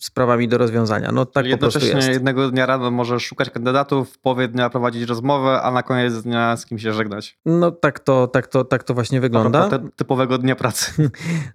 sprawami 0.01 0.49
do 0.49 0.59
rozwiązania. 0.59 1.13
No 1.13 1.27
tak 1.27 1.51
po 1.51 1.59
prostu 1.59 1.87
jest. 1.87 2.09
jednego 2.09 2.51
dnia 2.51 2.67
rano 2.67 2.91
możesz 2.91 3.23
szukać 3.25 3.51
kandydatów, 3.51 4.11
w 4.11 4.19
połowie 4.19 4.49
dnia 4.49 4.71
prowadzić 4.71 5.09
rozmowę, 5.09 5.63
a 5.63 5.71
na 5.71 5.83
koniec 5.83 6.23
dnia 6.23 6.57
z 6.57 6.67
kim 6.67 6.79
się 6.79 6.93
żegnać. 6.93 7.39
No 7.47 7.71
tak 7.71 8.01
to, 8.01 8.27
tak 8.27 8.47
to, 8.47 8.65
tak 8.65 8.85
to 8.85 8.95
właśnie 8.95 9.21
wygląda. 9.21 9.69
typowego 9.97 10.39
dnia 10.39 10.57
pracy. 10.57 10.93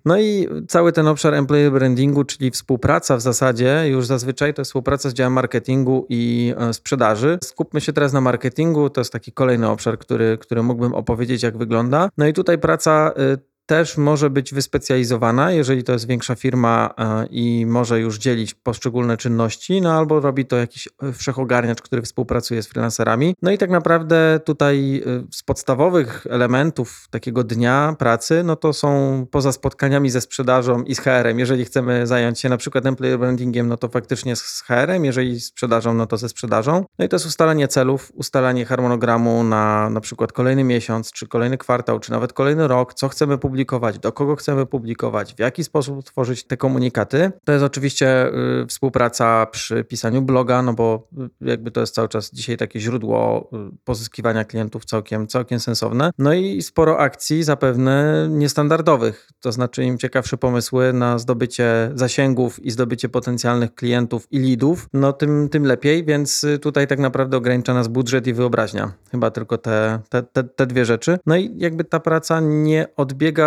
No 0.05 0.17
i 0.19 0.47
cały 0.67 0.91
ten 0.91 1.07
obszar 1.07 1.33
employee 1.33 1.71
brandingu, 1.71 2.23
czyli 2.23 2.51
współpraca 2.51 3.17
w 3.17 3.21
zasadzie, 3.21 3.83
już 3.87 4.05
zazwyczaj 4.05 4.53
to 4.53 4.61
jest 4.61 4.69
współpraca 4.69 5.09
z 5.09 5.13
działem 5.13 5.33
marketingu 5.33 6.05
i 6.09 6.53
e, 6.57 6.73
sprzedaży. 6.73 7.37
Skupmy 7.43 7.81
się 7.81 7.93
teraz 7.93 8.13
na 8.13 8.21
marketingu, 8.21 8.89
to 8.89 9.01
jest 9.01 9.13
taki 9.13 9.31
kolejny 9.31 9.69
obszar, 9.69 9.99
który, 9.99 10.37
który 10.37 10.63
mógłbym 10.63 10.93
opowiedzieć, 10.93 11.43
jak 11.43 11.57
wygląda. 11.57 12.09
No 12.17 12.27
i 12.27 12.33
tutaj 12.33 12.57
praca 12.57 13.11
y, 13.33 13.52
też 13.65 13.97
może 13.97 14.29
być 14.29 14.53
wyspecjalizowana, 14.53 15.51
jeżeli 15.51 15.83
to 15.83 15.93
jest 15.93 16.07
większa 16.07 16.35
firma 16.35 16.93
e, 16.97 17.25
i 17.29 17.65
może 17.65 17.99
już 17.99 18.17
dzielić 18.17 18.53
poszczególne 18.53 19.17
czynności, 19.17 19.81
no 19.81 19.93
albo 19.93 20.19
robi 20.19 20.45
to 20.45 20.55
jakiś 20.55 20.89
e, 21.03 21.13
wszechogarniacz, 21.13 21.81
który 21.81 22.01
współpracuje 22.01 22.63
z 22.63 22.67
freelancerami. 22.67 23.35
No 23.41 23.51
i 23.51 23.57
tak 23.57 23.69
naprawdę 23.69 24.39
tutaj 24.45 25.03
e, 25.05 25.23
z 25.31 25.43
podstawowych 25.43 26.27
elementów 26.29 27.07
takiego 27.09 27.43
dnia 27.43 27.95
pracy, 27.99 28.43
no 28.43 28.55
to 28.55 28.73
są 28.73 29.25
poza 29.31 29.51
spotkaniami 29.51 30.09
ze 30.09 30.21
sprzedażą 30.21 30.83
i 30.83 30.95
z 30.95 30.99
HR-em. 30.99 31.39
Jeżeli 31.39 31.65
chcemy 31.65 32.07
zająć 32.07 32.39
się 32.39 32.49
na 32.49 32.57
przykład 32.57 32.85
employer 32.85 33.19
brandingiem, 33.19 33.67
no 33.67 33.77
to 33.77 33.87
faktycznie 33.87 34.35
z 34.35 34.61
HR-em, 34.61 35.05
jeżeli 35.05 35.39
sprzedażą, 35.39 35.93
no 35.93 36.05
to 36.05 36.17
ze 36.17 36.29
sprzedażą. 36.29 36.85
No 36.99 37.05
i 37.05 37.09
to 37.09 37.15
jest 37.15 37.25
ustalanie 37.25 37.67
celów, 37.67 38.11
ustalanie 38.15 38.65
harmonogramu 38.65 39.43
na 39.43 39.89
na 39.89 40.01
przykład 40.01 40.31
kolejny 40.31 40.63
miesiąc, 40.63 41.11
czy 41.11 41.27
kolejny 41.27 41.57
kwartał, 41.57 41.99
czy 41.99 42.11
nawet 42.11 42.33
kolejny 42.33 42.67
rok, 42.67 42.93
co 42.93 43.09
chcemy 43.09 43.37
publikować 43.37 43.52
publikować, 43.53 43.99
do 43.99 44.11
kogo 44.11 44.35
chcemy 44.35 44.65
publikować, 44.65 45.33
w 45.33 45.39
jaki 45.39 45.63
sposób 45.63 46.03
tworzyć 46.03 46.43
te 46.43 46.57
komunikaty. 46.57 47.31
To 47.43 47.51
jest 47.51 47.65
oczywiście 47.65 48.27
y, 48.63 48.67
współpraca 48.67 49.45
przy 49.45 49.83
pisaniu 49.83 50.21
bloga, 50.21 50.61
no 50.61 50.73
bo 50.73 51.07
y, 51.41 51.49
jakby 51.49 51.71
to 51.71 51.81
jest 51.81 51.95
cały 51.95 52.09
czas 52.09 52.31
dzisiaj 52.31 52.57
takie 52.57 52.79
źródło 52.79 53.49
y, 53.53 53.77
pozyskiwania 53.83 54.45
klientów 54.45 54.85
całkiem, 54.85 55.27
całkiem 55.27 55.59
sensowne. 55.59 56.11
No 56.17 56.33
i 56.33 56.61
sporo 56.61 56.99
akcji 56.99 57.43
zapewne 57.43 58.27
niestandardowych, 58.29 59.29
to 59.39 59.51
znaczy 59.51 59.83
im 59.83 59.97
ciekawsze 59.97 60.37
pomysły 60.37 60.93
na 60.93 61.17
zdobycie 61.17 61.91
zasięgów 61.95 62.65
i 62.65 62.71
zdobycie 62.71 63.09
potencjalnych 63.09 63.75
klientów 63.75 64.27
i 64.31 64.39
lidów, 64.39 64.87
no 64.93 65.13
tym, 65.13 65.49
tym 65.49 65.65
lepiej, 65.65 66.05
więc 66.05 66.45
tutaj 66.61 66.87
tak 66.87 66.99
naprawdę 66.99 67.37
ogranicza 67.37 67.73
nas 67.73 67.87
budżet 67.87 68.27
i 68.27 68.33
wyobraźnia. 68.33 68.93
Chyba 69.11 69.31
tylko 69.31 69.57
te, 69.57 69.99
te, 70.09 70.23
te, 70.23 70.43
te 70.43 70.67
dwie 70.67 70.85
rzeczy. 70.85 71.19
No 71.25 71.35
i 71.35 71.53
jakby 71.57 71.83
ta 71.83 71.99
praca 71.99 72.39
nie 72.39 72.87
odbiega 72.95 73.42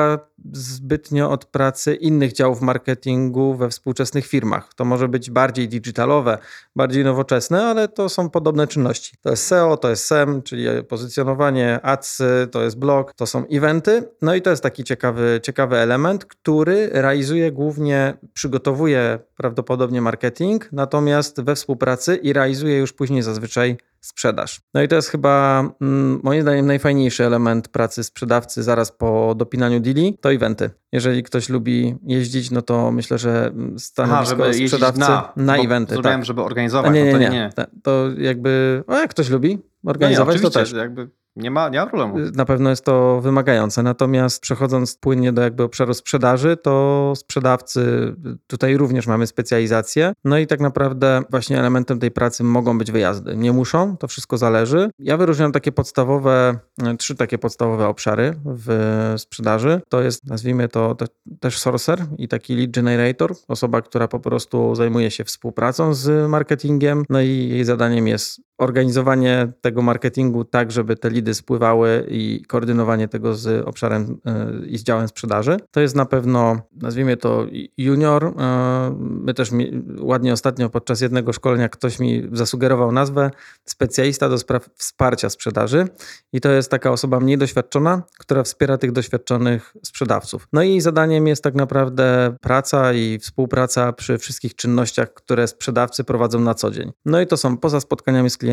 zbytnio 0.53 1.31
od 1.31 1.45
pracy 1.45 1.95
innych 1.95 2.33
działów 2.33 2.61
marketingu 2.61 3.55
we 3.55 3.69
współczesnych 3.69 4.27
firmach. 4.27 4.75
To 4.75 4.85
może 4.85 5.09
być 5.09 5.31
bardziej 5.31 5.69
digitalowe, 5.69 6.39
bardziej 6.77 7.05
nowoczesne, 7.05 7.65
ale 7.65 7.89
to 7.89 8.09
są 8.09 8.31
podobne 8.31 8.67
czynności. 8.67 9.17
To 9.23 9.31
jest 9.31 9.47
SEO, 9.47 9.77
to 9.77 9.91
jest 9.91 10.05
SEM, 10.05 10.43
czyli 10.43 10.65
pozycjonowanie, 10.89 11.81
ads, 11.83 12.23
to 12.51 12.63
jest 12.63 12.79
blog, 12.79 13.15
to 13.15 13.27
są 13.27 13.47
eventy. 13.47 14.09
No 14.23 14.35
i 14.35 14.43
to 14.43 14.51
jest 14.51 14.63
taki 14.63 14.85
ciekawy, 14.85 15.41
ciekawy 15.43 15.77
element, 15.77 16.25
który 16.25 16.89
realizuje 16.93 17.53
głównie, 17.53 18.15
przygotowuje 18.33 19.19
prawdopodobnie 19.37 20.01
marketing, 20.01 20.69
natomiast 20.73 21.41
we 21.41 21.55
współpracy 21.55 22.17
i 22.17 22.33
realizuje 22.33 22.79
już 22.79 22.93
później 22.93 23.23
zazwyczaj 23.23 23.77
sprzedaż. 24.07 24.61
No 24.75 24.83
i 24.83 24.89
to 24.89 24.97
jest 24.97 25.09
chyba 25.09 25.65
mm, 25.81 26.21
moim 26.23 26.43
zdaniem 26.43 26.67
najfajniejszy 26.67 27.25
element 27.25 27.69
pracy 27.69 28.05
sprzedawcy 28.05 28.63
zaraz 28.63 28.93
po 28.93 29.35
dopinaniu 29.35 29.81
deali, 29.81 30.19
to 30.21 30.33
eventy. 30.33 30.71
Jeżeli 30.93 31.23
ktoś 31.23 31.49
lubi 31.49 31.97
jeździć, 32.03 32.51
no 32.51 32.63
to 32.63 32.93
myślę, 32.93 33.19
że 33.19 33.53
stanowisko 33.79 34.37
Aha, 34.43 34.53
sprzedawcy 34.53 35.01
na, 35.01 35.33
na 35.37 35.57
eventy. 35.57 35.95
Zrobiłem, 35.95 36.21
tak. 36.21 36.27
żeby 36.27 36.43
organizować. 36.43 36.95
nie, 36.95 37.05
nie, 37.05 37.13
no 37.13 37.19
nie. 37.19 37.31
nie. 37.31 37.51
To 37.83 38.09
jakby, 38.19 38.85
a 38.87 38.99
jak 38.99 39.11
ktoś 39.11 39.31
lubi, 39.31 39.59
organizować, 39.87 40.43
no 40.43 40.51
to 40.51 40.59
też. 40.59 40.73
Jakby 40.73 41.11
nie 41.37 41.51
ma, 41.51 41.69
nie 41.69 41.79
ma 41.79 41.87
problemu. 41.87 42.17
Na 42.35 42.45
pewno 42.45 42.71
jest 42.71 42.85
to 42.85 43.21
wymagające. 43.21 43.83
Natomiast 43.83 44.43
przechodząc 44.43 44.97
płynnie 44.97 45.33
do 45.33 45.43
jakby 45.43 45.63
obszaru 45.63 45.95
sprzedaży, 45.95 46.57
to 46.57 47.13
sprzedawcy, 47.17 48.15
tutaj 48.47 48.77
również 48.77 49.07
mamy 49.07 49.27
specjalizację. 49.27 50.13
No 50.25 50.39
i 50.39 50.47
tak 50.47 50.61
naprawdę 50.61 51.23
właśnie 51.31 51.59
elementem 51.59 51.99
tej 51.99 52.11
pracy 52.11 52.45
mogą 52.45 52.79
być 52.79 52.93
wyjazdy. 52.93 53.37
Nie 53.37 53.53
muszą, 53.53 53.97
to 53.97 54.09
wszystko 54.09 54.39
zależy. 54.39 54.91
Ja 54.99 55.17
wyróżniam 55.17 55.53
takie 55.53 55.73
podstawowe, 55.73 56.59
trzy 56.99 57.15
takie 57.15 57.39
podstawowe 57.39 57.89
obszary 57.89 58.35
w 58.45 59.15
sprzedaży. 59.19 59.81
To 59.89 60.03
jest, 60.03 60.25
nazwijmy 60.25 60.69
to 60.69 60.95
te, 60.95 61.07
też 61.41 61.59
sourcer 61.59 61.99
i 62.19 62.29
taki 62.29 62.57
lead 62.57 62.71
generator, 62.71 63.35
osoba, 63.49 63.83
która 63.83 64.09
po 64.09 64.21
prostu 64.21 64.75
zajmuje 64.75 65.11
się 65.11 65.25
współpracą 65.25 65.95
z 65.95 66.31
marketingiem. 66.31 67.05
No 67.09 67.21
i 67.21 67.49
jej 67.49 67.65
zadaniem 67.65 68.09
jest 68.09 68.41
organizowanie 68.59 69.53
tego 69.61 69.83
marketingu 69.83 70.45
tak, 70.45 70.73
żeby 70.73 70.97
te 70.97 71.11
lidy 71.11 71.35
spływały 71.35 72.07
i 72.11 72.45
koordynowanie 72.49 73.09
tego 73.09 73.35
z 73.35 73.67
obszarem 73.67 74.21
e, 74.27 74.67
i 74.67 74.79
z 74.79 74.83
działem 74.83 75.09
sprzedaży. 75.09 75.57
To 75.71 75.81
jest 75.81 75.97
na 75.97 76.07
pewno, 76.07 76.61
nazwijmy 76.73 77.17
to 77.17 77.47
junior. 77.77 78.25
E, 78.25 78.97
my 79.01 79.35
też 79.35 79.51
mi, 79.51 79.83
ładnie 80.01 80.33
ostatnio 80.33 80.71
podczas 80.71 81.01
jednego 81.01 81.33
szkolenia 81.33 81.69
ktoś 81.69 81.99
mi 81.99 82.29
zasugerował 82.33 82.93
nazwę 82.93 83.31
specjalista 83.65 84.29
do 84.29 84.39
spraw 84.39 84.69
wsparcia 84.75 85.31
sprzedaży 85.31 85.89
i 86.33 86.41
to 86.41 86.51
jest 86.51 86.71
taka 86.71 86.91
osoba 86.91 87.21
mniej 87.21 87.39
doświadczona, 87.39 88.03
która 88.19 88.43
wspiera 88.43 88.79
tych 88.79 88.93
doświadczonych 88.93 89.77
sprzedawców. 89.85 90.49
No 90.53 90.63
i 90.63 90.81
zadaniem 90.81 91.27
jest 91.27 91.43
tak 91.43 91.55
naprawdę 91.55 92.37
praca 92.41 92.93
i 92.93 93.19
współpraca 93.19 93.93
przy 93.93 94.19
wszystkich 94.19 94.55
czynnościach, 94.55 95.15
które 95.15 95.49
sprzedawcy 95.49 96.05
prowadzą 96.05 96.41
na 96.41 96.55
co 96.55 96.71
dzień. 96.71 96.93
No 97.05 97.21
i 97.21 97.27
to 97.27 97.37
są 97.37 97.57
poza 97.57 97.81
spotkaniami 97.81 98.31
z 98.31 98.37
klientami, 98.37 98.46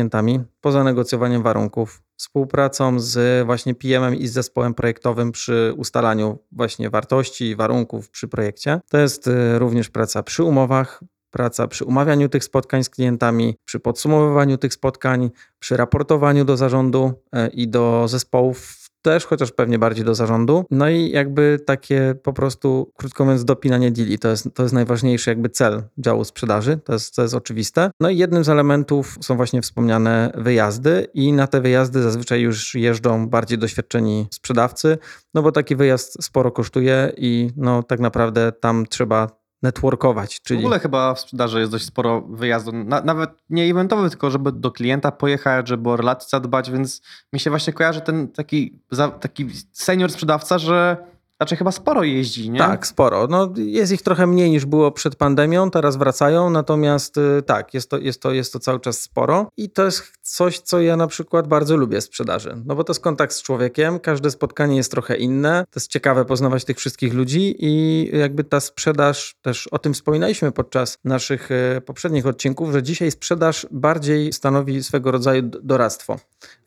poza 0.60 0.84
negocjowaniem 0.84 1.42
warunków, 1.42 2.02
współpracą 2.16 3.00
z 3.00 3.46
właśnie 3.46 3.74
PM-em 3.74 4.14
i 4.14 4.26
z 4.26 4.32
zespołem 4.32 4.74
projektowym 4.74 5.32
przy 5.32 5.74
ustalaniu 5.76 6.38
właśnie 6.52 6.90
wartości 6.90 7.44
i 7.44 7.56
warunków 7.56 8.10
przy 8.10 8.28
projekcie. 8.28 8.80
To 8.88 8.98
jest 8.98 9.26
y, 9.26 9.58
również 9.58 9.90
praca 9.90 10.22
przy 10.22 10.44
umowach, 10.44 11.00
praca 11.30 11.68
przy 11.68 11.84
umawianiu 11.84 12.28
tych 12.28 12.44
spotkań 12.44 12.84
z 12.84 12.90
klientami, 12.90 13.56
przy 13.64 13.80
podsumowywaniu 13.80 14.58
tych 14.58 14.74
spotkań, 14.74 15.30
przy 15.58 15.76
raportowaniu 15.76 16.44
do 16.44 16.56
zarządu 16.56 17.12
y, 17.36 17.48
i 17.48 17.68
do 17.68 18.08
zespołów 18.08 18.83
też, 19.04 19.26
chociaż 19.26 19.52
pewnie 19.52 19.78
bardziej 19.78 20.04
do 20.04 20.14
zarządu. 20.14 20.64
No 20.70 20.88
i 20.88 21.10
jakby 21.10 21.60
takie 21.66 22.14
po 22.22 22.32
prostu, 22.32 22.92
krótko 22.96 23.24
mówiąc, 23.24 23.44
dopinanie 23.44 23.90
deali. 23.90 24.18
To 24.18 24.28
jest, 24.28 24.54
to 24.54 24.62
jest 24.62 24.74
najważniejszy 24.74 25.30
jakby 25.30 25.48
cel 25.48 25.82
działu 25.98 26.24
sprzedaży, 26.24 26.78
to 26.84 26.92
jest, 26.92 27.14
to 27.16 27.22
jest 27.22 27.34
oczywiste. 27.34 27.90
No 28.00 28.10
i 28.10 28.18
jednym 28.18 28.44
z 28.44 28.48
elementów 28.48 29.18
są 29.20 29.36
właśnie 29.36 29.62
wspomniane 29.62 30.32
wyjazdy 30.36 31.06
i 31.14 31.32
na 31.32 31.46
te 31.46 31.60
wyjazdy 31.60 32.02
zazwyczaj 32.02 32.40
już 32.40 32.74
jeżdżą 32.74 33.28
bardziej 33.28 33.58
doświadczeni 33.58 34.26
sprzedawcy, 34.30 34.98
no 35.34 35.42
bo 35.42 35.52
taki 35.52 35.76
wyjazd 35.76 36.24
sporo 36.24 36.52
kosztuje 36.52 37.12
i 37.16 37.50
no 37.56 37.82
tak 37.82 38.00
naprawdę 38.00 38.52
tam 38.52 38.86
trzeba 38.86 39.43
networkować. 39.64 40.40
Czyli... 40.40 40.60
W 40.60 40.64
ogóle 40.64 40.80
chyba 40.80 41.14
w 41.14 41.20
sprzedaży 41.20 41.60
jest 41.60 41.72
dość 41.72 41.84
sporo 41.84 42.20
wyjazdu, 42.20 42.72
na, 42.72 43.00
nawet 43.00 43.30
nie 43.50 43.70
eventowy, 43.70 44.10
tylko 44.10 44.30
żeby 44.30 44.52
do 44.52 44.70
klienta 44.70 45.12
pojechać, 45.12 45.68
żeby 45.68 45.90
o 45.90 45.96
relacje 45.96 46.28
zadbać, 46.28 46.70
więc 46.70 47.02
mi 47.32 47.40
się 47.40 47.50
właśnie 47.50 47.72
kojarzy 47.72 48.00
ten 48.00 48.28
taki, 48.28 48.78
taki 49.20 49.46
senior 49.72 50.12
sprzedawca, 50.12 50.58
że 50.58 50.96
znaczy 51.36 51.56
chyba 51.56 51.72
sporo 51.72 52.02
jeździ, 52.02 52.50
nie? 52.50 52.58
Tak, 52.58 52.86
sporo. 52.86 53.26
No, 53.30 53.52
jest 53.56 53.92
ich 53.92 54.02
trochę 54.02 54.26
mniej 54.26 54.50
niż 54.50 54.66
było 54.66 54.92
przed 54.92 55.16
pandemią, 55.16 55.70
teraz 55.70 55.96
wracają, 55.96 56.50
natomiast 56.50 57.16
y, 57.16 57.42
tak, 57.46 57.74
jest 57.74 57.90
to, 57.90 57.98
jest, 57.98 58.22
to, 58.22 58.32
jest 58.32 58.52
to 58.52 58.58
cały 58.58 58.80
czas 58.80 59.00
sporo 59.00 59.48
i 59.56 59.70
to 59.70 59.84
jest 59.84 60.12
coś, 60.24 60.58
co 60.58 60.80
ja 60.80 60.96
na 60.96 61.06
przykład 61.06 61.48
bardzo 61.48 61.76
lubię 61.76 62.00
sprzedaży, 62.00 62.56
no 62.64 62.74
bo 62.74 62.84
to 62.84 62.92
jest 62.92 63.02
kontakt 63.02 63.32
z 63.32 63.42
człowiekiem, 63.42 64.00
każde 64.00 64.30
spotkanie 64.30 64.76
jest 64.76 64.90
trochę 64.90 65.16
inne, 65.16 65.64
to 65.70 65.80
jest 65.80 65.90
ciekawe 65.90 66.24
poznawać 66.24 66.64
tych 66.64 66.78
wszystkich 66.78 67.14
ludzi 67.14 67.56
i 67.58 68.10
jakby 68.12 68.44
ta 68.44 68.60
sprzedaż, 68.60 69.36
też 69.42 69.66
o 69.66 69.78
tym 69.78 69.94
wspominaliśmy 69.94 70.52
podczas 70.52 70.98
naszych 71.04 71.50
y, 71.50 71.80
poprzednich 71.80 72.26
odcinków, 72.26 72.72
że 72.72 72.82
dzisiaj 72.82 73.10
sprzedaż 73.10 73.66
bardziej 73.70 74.32
stanowi 74.32 74.84
swego 74.84 75.10
rodzaju 75.10 75.42
doradztwo, 75.42 76.16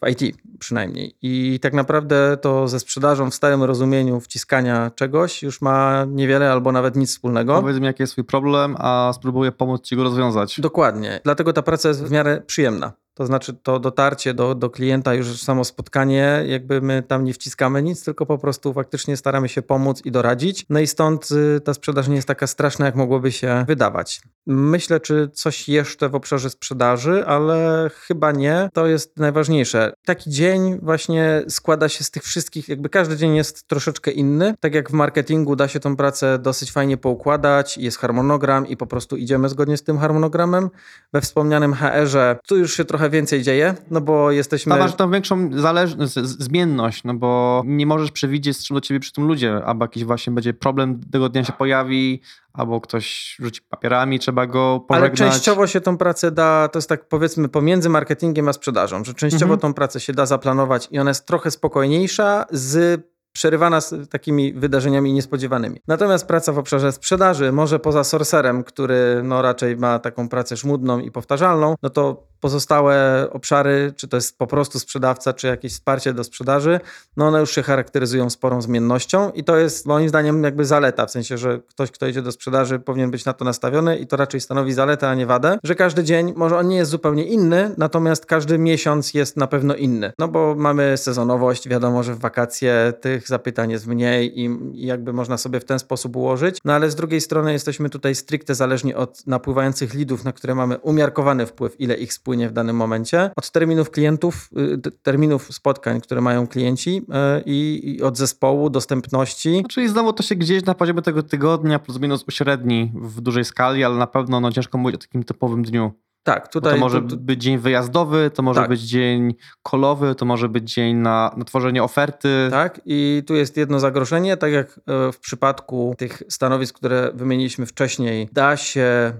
w 0.01 0.09
IT 0.09 0.37
przynajmniej 0.59 1.15
i 1.21 1.59
tak 1.61 1.73
naprawdę 1.73 2.37
to 2.41 2.67
ze 2.67 2.79
sprzedażą 2.79 3.31
w 3.31 3.35
starym 3.35 3.63
rozumieniu 3.63 4.19
wciskania 4.19 4.91
czegoś 4.95 5.43
już 5.43 5.61
ma 5.61 6.05
niewiele 6.07 6.51
albo 6.51 6.71
nawet 6.71 6.95
nic 6.95 7.09
wspólnego. 7.09 7.61
Powiedz 7.61 7.79
mi, 7.79 7.85
jaki 7.85 8.03
jest 8.03 8.13
swój 8.13 8.23
problem, 8.23 8.75
a 8.79 9.11
spróbuję 9.15 9.51
pomóc 9.51 9.81
ci 9.81 9.95
go 9.95 10.03
rozwiązać. 10.03 10.61
Dokładnie. 10.61 11.19
Dlatego 11.23 11.53
ta 11.53 11.61
praca 11.61 11.87
jest 11.89 12.03
w 12.03 12.11
miarę 12.11 12.41
przyjemna. 12.47 13.06
To 13.17 13.25
znaczy 13.25 13.53
to 13.53 13.79
dotarcie 13.79 14.33
do, 14.33 14.55
do 14.55 14.69
klienta, 14.69 15.13
już 15.13 15.41
samo 15.41 15.63
spotkanie, 15.63 16.43
jakby 16.47 16.81
my 16.81 17.03
tam 17.03 17.23
nie 17.23 17.33
wciskamy 17.33 17.83
nic, 17.83 18.03
tylko 18.03 18.25
po 18.25 18.37
prostu 18.37 18.73
faktycznie 18.73 19.17
staramy 19.17 19.49
się 19.49 19.61
pomóc 19.61 20.05
i 20.05 20.11
doradzić. 20.11 20.65
No 20.69 20.79
i 20.79 20.87
stąd 20.87 21.31
y, 21.31 21.61
ta 21.61 21.73
sprzedaż 21.73 22.07
nie 22.07 22.15
jest 22.15 22.27
taka 22.27 22.47
straszna, 22.47 22.85
jak 22.85 22.95
mogłoby 22.95 23.31
się 23.31 23.65
wydawać. 23.67 24.21
Myślę, 24.49 24.99
czy 24.99 25.29
coś 25.33 25.69
jeszcze 25.69 26.09
w 26.09 26.15
obszarze 26.15 26.49
sprzedaży, 26.49 27.25
ale 27.25 27.89
chyba 27.93 28.31
nie. 28.31 28.69
To 28.73 28.87
jest 28.87 29.17
najważniejsze. 29.17 29.93
Taki 30.05 30.29
dzień 30.29 30.79
właśnie 30.81 31.43
składa 31.49 31.89
się 31.89 32.03
z 32.03 32.11
tych 32.11 32.23
wszystkich, 32.23 32.69
jakby 32.69 32.89
każdy 32.89 33.17
dzień 33.17 33.35
jest 33.35 33.67
troszeczkę 33.67 34.11
inny. 34.11 34.53
Tak 34.59 34.75
jak 34.75 34.89
w 34.89 34.93
marketingu 34.93 35.55
da 35.55 35.67
się 35.67 35.79
tą 35.79 35.95
pracę 35.95 36.39
dosyć 36.39 36.71
fajnie 36.71 36.97
poukładać, 36.97 37.77
jest 37.77 37.97
harmonogram 37.97 38.67
i 38.67 38.77
po 38.77 38.87
prostu 38.87 39.17
idziemy 39.17 39.49
zgodnie 39.49 39.77
z 39.77 39.83
tym 39.83 39.97
harmonogramem. 39.97 40.69
We 41.13 41.21
wspomnianym 41.21 41.73
HR-ze 41.73 42.35
tu 42.47 42.57
już 42.57 42.77
się 42.77 42.85
trochę 42.85 43.09
więcej 43.09 43.43
dzieje, 43.43 43.75
no 43.91 44.01
bo 44.01 44.31
jesteśmy... 44.31 44.75
Masz 44.75 44.95
tą 44.95 45.11
większą 45.11 45.49
zależność, 45.61 46.13
zmienność, 46.23 47.03
no 47.03 47.13
bo 47.13 47.63
nie 47.65 47.85
możesz 47.85 48.11
przewidzieć, 48.11 48.57
z 48.57 48.65
czym 48.65 48.75
do 48.75 48.81
ciebie 48.81 48.99
przy 48.99 49.13
tym 49.13 49.27
ludzie, 49.27 49.65
albo 49.65 49.85
jakiś 49.85 50.03
właśnie 50.03 50.33
będzie 50.33 50.53
problem 50.53 50.99
tego 51.11 51.29
dnia 51.29 51.43
się 51.43 51.53
pojawi, 51.53 52.21
albo 52.57 52.81
ktoś 52.81 53.35
rzuci 53.39 53.61
papierami, 53.69 54.19
trzeba 54.19 54.45
go 54.45 54.79
pożegnać. 54.87 55.21
Ale 55.21 55.31
częściowo 55.31 55.67
się 55.67 55.81
tą 55.81 55.97
pracę 55.97 56.31
da, 56.31 56.69
to 56.71 56.79
jest 56.79 56.89
tak 56.89 57.07
powiedzmy 57.07 57.49
pomiędzy 57.49 57.89
marketingiem 57.89 58.47
a 58.47 58.53
sprzedażą, 58.53 59.03
że 59.03 59.13
częściowo 59.13 59.53
mhm. 59.53 59.59
tą 59.59 59.73
pracę 59.73 59.99
się 59.99 60.13
da 60.13 60.25
zaplanować 60.25 60.87
i 60.91 60.99
ona 60.99 61.09
jest 61.09 61.25
trochę 61.25 61.51
spokojniejsza 61.51 62.45
z 62.51 63.01
przerywana 63.37 63.81
z 63.81 64.09
takimi 64.09 64.53
wydarzeniami 64.53 65.13
niespodziewanymi. 65.13 65.81
Natomiast 65.87 66.27
praca 66.27 66.51
w 66.51 66.57
obszarze 66.57 66.91
sprzedaży, 66.91 67.51
może 67.51 67.79
poza 67.79 68.03
sorcerem, 68.03 68.63
który 68.63 69.21
no 69.23 69.41
raczej 69.41 69.77
ma 69.77 69.99
taką 69.99 70.29
pracę 70.29 70.57
szmudną 70.57 70.99
i 70.99 71.11
powtarzalną, 71.11 71.75
no 71.83 71.89
to 71.89 72.27
pozostałe 72.39 73.27
obszary, 73.31 73.93
czy 73.95 74.07
to 74.07 74.17
jest 74.17 74.37
po 74.37 74.47
prostu 74.47 74.79
sprzedawca, 74.79 75.33
czy 75.33 75.47
jakieś 75.47 75.73
wsparcie 75.73 76.13
do 76.13 76.23
sprzedaży, 76.23 76.79
no 77.17 77.27
one 77.27 77.39
już 77.39 77.51
się 77.51 77.63
charakteryzują 77.63 78.29
sporą 78.29 78.61
zmiennością 78.61 79.31
i 79.31 79.43
to 79.43 79.57
jest 79.57 79.85
moim 79.85 80.09
zdaniem 80.09 80.43
jakby 80.43 80.65
zaleta, 80.65 81.05
w 81.05 81.11
sensie, 81.11 81.37
że 81.37 81.59
ktoś, 81.67 81.91
kto 81.91 82.07
idzie 82.07 82.21
do 82.21 82.31
sprzedaży 82.31 82.79
powinien 82.79 83.11
być 83.11 83.25
na 83.25 83.33
to 83.33 83.45
nastawiony 83.45 83.97
i 83.97 84.07
to 84.07 84.17
raczej 84.17 84.41
stanowi 84.41 84.73
zaletę, 84.73 85.09
a 85.09 85.15
nie 85.15 85.25
wadę, 85.25 85.57
że 85.63 85.75
każdy 85.75 86.03
dzień, 86.03 86.33
może 86.35 86.57
on 86.57 86.67
nie 86.67 86.77
jest 86.77 86.91
zupełnie 86.91 87.23
inny, 87.23 87.75
natomiast 87.77 88.25
każdy 88.25 88.57
miesiąc 88.57 89.13
jest 89.13 89.37
na 89.37 89.47
pewno 89.47 89.75
inny, 89.75 90.13
no 90.19 90.27
bo 90.27 90.55
mamy 90.55 90.97
sezonowość, 90.97 91.69
wiadomo, 91.69 92.03
że 92.03 92.13
w 92.13 92.19
wakacje 92.19 92.93
tych 93.01 93.27
zapytań 93.27 93.71
jest 93.71 93.87
mniej 93.87 94.39
i, 94.39 94.49
jakby 94.73 95.13
można 95.13 95.37
sobie 95.37 95.59
w 95.59 95.65
ten 95.65 95.79
sposób 95.79 96.15
ułożyć, 96.15 96.59
no 96.65 96.73
ale 96.73 96.91
z 96.91 96.95
drugiej 96.95 97.21
strony 97.21 97.53
jesteśmy 97.53 97.89
tutaj 97.89 98.15
stricte 98.15 98.55
zależni 98.55 98.95
od 98.95 99.27
napływających 99.27 99.93
lidów, 99.93 100.23
na 100.23 100.33
które 100.33 100.55
mamy 100.55 100.77
umiarkowany 100.77 101.45
wpływ, 101.45 101.81
ile 101.81 101.95
ich 101.95 102.13
spłynie 102.27 102.49
w 102.49 102.53
danym 102.53 102.75
momencie, 102.75 103.31
od 103.35 103.51
terminów 103.51 103.91
klientów, 103.91 104.49
y, 104.87 104.91
terminów 105.03 105.53
spotkań, 105.53 106.01
które 106.01 106.21
mają 106.21 106.47
klienci 106.47 106.97
y, 106.97 107.43
i, 107.45 107.81
i 107.95 108.01
od 108.03 108.17
zespołu, 108.17 108.69
dostępności. 108.69 109.63
Czyli 109.69 109.89
znowu 109.89 110.13
to 110.13 110.23
się 110.23 110.35
gdzieś 110.35 110.65
na 110.65 110.73
poziomie 110.73 111.01
tego 111.01 111.23
tygodnia 111.23 111.79
plus 111.79 111.99
minus 111.99 112.23
uśredni 112.27 112.91
w 112.95 113.21
dużej 113.21 113.45
skali, 113.45 113.83
ale 113.83 113.95
na 113.95 114.07
pewno 114.07 114.39
no, 114.39 114.51
ciężko 114.51 114.77
mówić 114.77 114.95
o 114.95 114.97
takim 114.97 115.23
typowym 115.23 115.63
dniu. 115.63 115.91
Tak, 116.23 116.47
tutaj. 116.47 116.71
Bo 116.71 116.77
to 116.77 116.81
może 116.81 117.01
tu, 117.01 117.17
być 117.17 117.43
dzień 117.43 117.57
wyjazdowy, 117.57 118.31
to 118.33 118.43
może 118.43 118.61
tak. 118.61 118.69
być 118.69 118.81
dzień 118.81 119.35
kolowy, 119.63 120.15
to 120.15 120.25
może 120.25 120.49
być 120.49 120.73
dzień 120.73 120.95
na, 120.95 121.33
na 121.37 121.45
tworzenie 121.45 121.83
oferty. 121.83 122.47
Tak, 122.51 122.81
i 122.85 123.23
tu 123.27 123.35
jest 123.35 123.57
jedno 123.57 123.79
zagrożenie. 123.79 124.37
Tak 124.37 124.51
jak 124.51 124.79
e, 124.87 125.11
w 125.11 125.19
przypadku 125.19 125.95
tych 125.97 126.23
stanowisk, 126.29 126.75
które 126.75 127.11
wymieniliśmy 127.13 127.65
wcześniej, 127.65 128.29
da 128.31 128.57
się 128.57 129.13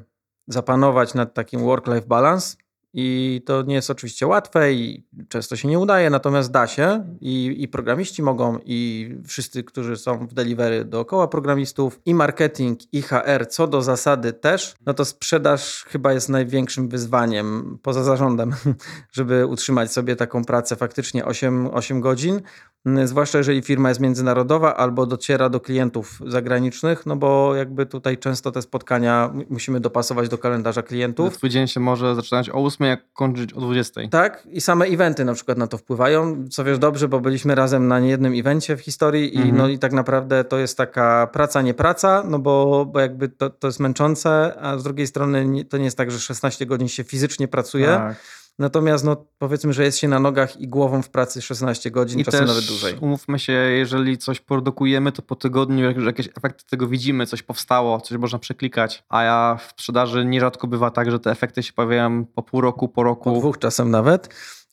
zapanować 0.48 1.14
nad 1.14 1.34
takim 1.34 1.60
work-life 1.60 2.08
balance 2.08 2.58
i 2.94 3.42
to 3.46 3.62
nie 3.62 3.76
jest 3.76 3.90
oczywiście 3.90 4.28
łatwe 4.28 4.74
i 4.74 5.08
często 5.30 5.56
się 5.56 5.68
nie 5.68 5.80
udaje, 5.80 6.10
natomiast 6.10 6.52
da 6.52 6.68
się 6.68 7.16
i, 7.22 7.56
i 7.58 7.68
programiści 7.68 8.24
mogą, 8.24 8.60
i 8.66 9.10
wszyscy, 9.28 9.64
którzy 9.64 9.98
są 9.98 10.28
w 10.28 10.34
delivery 10.34 10.86
dookoła 10.86 11.28
programistów, 11.28 12.00
i 12.06 12.16
marketing, 12.16 12.80
i 12.94 13.02
HR, 13.02 13.48
co 13.50 13.68
do 13.68 13.82
zasady 13.82 14.34
też, 14.34 14.76
no 14.86 14.94
to 14.94 15.06
sprzedaż 15.06 15.86
chyba 15.88 16.14
jest 16.14 16.30
największym 16.30 16.90
wyzwaniem 16.90 17.80
poza 17.82 18.04
zarządem, 18.04 18.56
żeby 19.18 19.46
utrzymać 19.46 19.92
sobie 19.92 20.16
taką 20.16 20.46
pracę 20.46 20.76
faktycznie 20.76 21.26
8, 21.26 21.68
8 21.74 22.02
godzin. 22.02 22.42
Mm, 22.88 23.08
zwłaszcza 23.08 23.38
jeżeli 23.38 23.62
firma 23.62 23.90
jest 23.90 24.02
międzynarodowa 24.02 24.76
albo 24.78 25.06
dociera 25.06 25.50
do 25.50 25.60
klientów 25.60 26.20
zagranicznych, 26.28 27.06
no 27.06 27.16
bo 27.16 27.56
jakby 27.56 27.86
tutaj 27.86 28.18
często 28.18 28.52
te 28.52 28.62
spotkania 28.62 29.34
musimy 29.50 29.80
dopasować 29.80 30.30
do 30.30 30.38
kalendarza 30.38 30.84
klientów. 30.84 31.38
Twój 31.38 31.50
dzień 31.50 31.68
się 31.68 31.80
może 31.80 32.16
zaczynać 32.16 32.50
o 32.50 32.54
8, 32.54 32.88
jak 32.88 33.14
kończyć 33.14 33.54
o 33.54 33.62
20. 33.62 34.02
Tak, 34.12 34.48
i 34.52 34.62
same 34.62 34.86
eventy 34.86 35.26
na 35.26 35.34
przykład 35.34 35.58
na 35.58 35.68
to 35.68 35.78
wpływają, 35.78 36.46
co 36.50 36.64
wiesz 36.64 36.80
dobrze, 36.80 37.08
bo 37.08 37.20
byliśmy 37.20 37.56
razem 37.56 37.88
na 37.88 38.00
niejednym 38.00 38.34
evencie 38.40 38.78
w 38.78 38.82
historii 38.82 39.36
i, 39.36 39.38
Mhm. 39.38 39.58
no, 39.58 39.68
i 39.68 39.80
tak 39.80 39.94
naprawdę 39.94 40.44
to 40.44 40.58
jest 40.58 40.78
taka 40.78 41.28
praca, 41.34 41.62
nie 41.62 41.74
praca, 41.74 42.24
no 42.28 42.40
bo, 42.40 42.86
bo 42.86 43.00
jakby 43.00 43.30
to, 43.30 43.50
to 43.50 43.68
jest 43.68 43.80
męczące, 43.80 44.56
a 44.62 44.78
z 44.78 44.84
drugiej 44.84 45.08
strony 45.08 45.66
to 45.66 45.78
nie 45.78 45.86
jest 45.86 45.98
tak, 45.98 46.12
że 46.12 46.20
16 46.20 46.66
godzin 46.66 46.88
się 46.88 47.04
fizycznie 47.04 47.48
pracuje, 47.48 47.88
Tak. 47.88 48.18
Natomiast 48.60 49.04
no, 49.04 49.26
powiedzmy, 49.38 49.74
że 49.74 49.84
jest 49.84 49.98
się 49.98 50.08
na 50.08 50.20
nogach 50.20 50.62
i 50.62 50.68
głową 50.68 51.02
w 51.02 51.10
pracy 51.10 51.42
16 51.42 51.92
godzin, 51.92 52.20
I 52.20 52.26
czasem 52.26 52.40
też 52.40 52.50
nawet 52.50 52.66
dłużej. 52.66 52.98
umówmy 53.02 53.40
się, 53.40 53.54
jeżeli 53.54 54.18
coś 54.18 54.40
produkujemy, 54.40 55.12
to 55.12 55.22
po 55.22 55.36
tygodniu 55.36 55.86
jak 55.86 55.96
już 55.96 56.06
jakieś 56.06 56.28
efekty 56.38 56.64
tego 56.70 56.88
widzimy, 56.88 57.26
coś 57.26 57.44
powstało, 57.44 58.02
coś 58.02 58.18
można 58.18 58.40
przeklikać, 58.40 59.04
a 59.10 59.24
ja 59.24 59.60
w 59.68 59.72
sprzedaży 59.72 60.26
nierzadko 60.26 60.68
bywa 60.68 60.92
tak, 60.92 61.12
że 61.12 61.20
te 61.20 61.32
efekty 61.32 61.64
się 61.64 61.74
pojawiają 61.74 62.26
po 62.26 62.44
pół 62.44 62.62
roku, 62.62 62.90
po 62.90 63.04
roku. 63.04 63.34
Po 63.34 63.40
dwóch 63.40 63.58
czasem 63.58 63.92
nawet. 63.92 64.30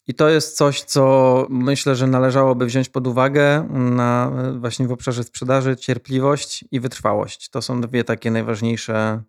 I 0.06 0.14
to 0.14 0.28
jest 0.28 0.56
coś, 0.56 0.82
co 0.82 1.46
myślę, 1.50 1.96
że 1.96 2.06
należałoby 2.06 2.66
wziąć 2.66 2.88
pod 2.88 3.06
uwagę 3.06 3.68
na, 3.70 4.32
właśnie 4.58 4.88
w 4.88 4.92
obszarze 4.92 5.24
sprzedaży. 5.24 5.76
Cierpliwość 5.76 6.64
i 6.70 6.80
wytrwałość. 6.80 7.48
To 7.48 7.62
są 7.62 7.80
dwie 7.80 8.04
takie 8.04 8.30
najważniejsze 8.30 9.22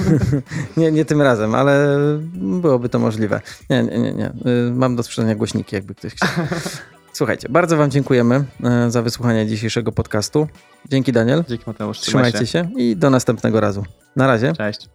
nie, 0.76 0.92
nie 0.92 1.04
tym 1.04 1.22
razem, 1.22 1.54
ale 1.54 1.98
byłoby 2.34 2.88
to 2.88 2.98
możliwe. 2.98 3.40
Nie, 3.70 3.82
nie, 3.82 3.98
nie. 3.98 4.12
nie. 4.12 4.26
Y, 4.28 4.70
Mam 4.74 4.96
do 4.96 5.02
sprzedania 5.02 5.34
głośniki, 5.34 5.76
jakby 5.76 5.94
ktoś 5.94 6.14
chciał. 6.14 6.28
Słuchajcie, 7.12 7.48
bardzo 7.48 7.76
Wam 7.76 7.90
dziękujemy 7.90 8.44
e, 8.64 8.90
za 8.90 9.02
wysłuchanie 9.02 9.46
dzisiejszego 9.46 9.92
podcastu. 9.92 10.48
Dzięki 10.90 11.12
Daniel. 11.12 11.44
Dzięki 11.48 11.64
Mateusz. 11.66 12.00
trzymaj 12.00 12.32
Trzymajcie 12.32 12.52
się 12.52 12.70
i 12.76 12.96
do 12.96 13.10
następnego 13.10 13.60
razu. 13.60 13.84
Na 14.16 14.26
razie. 14.26 14.52
Cześć. 14.52 14.88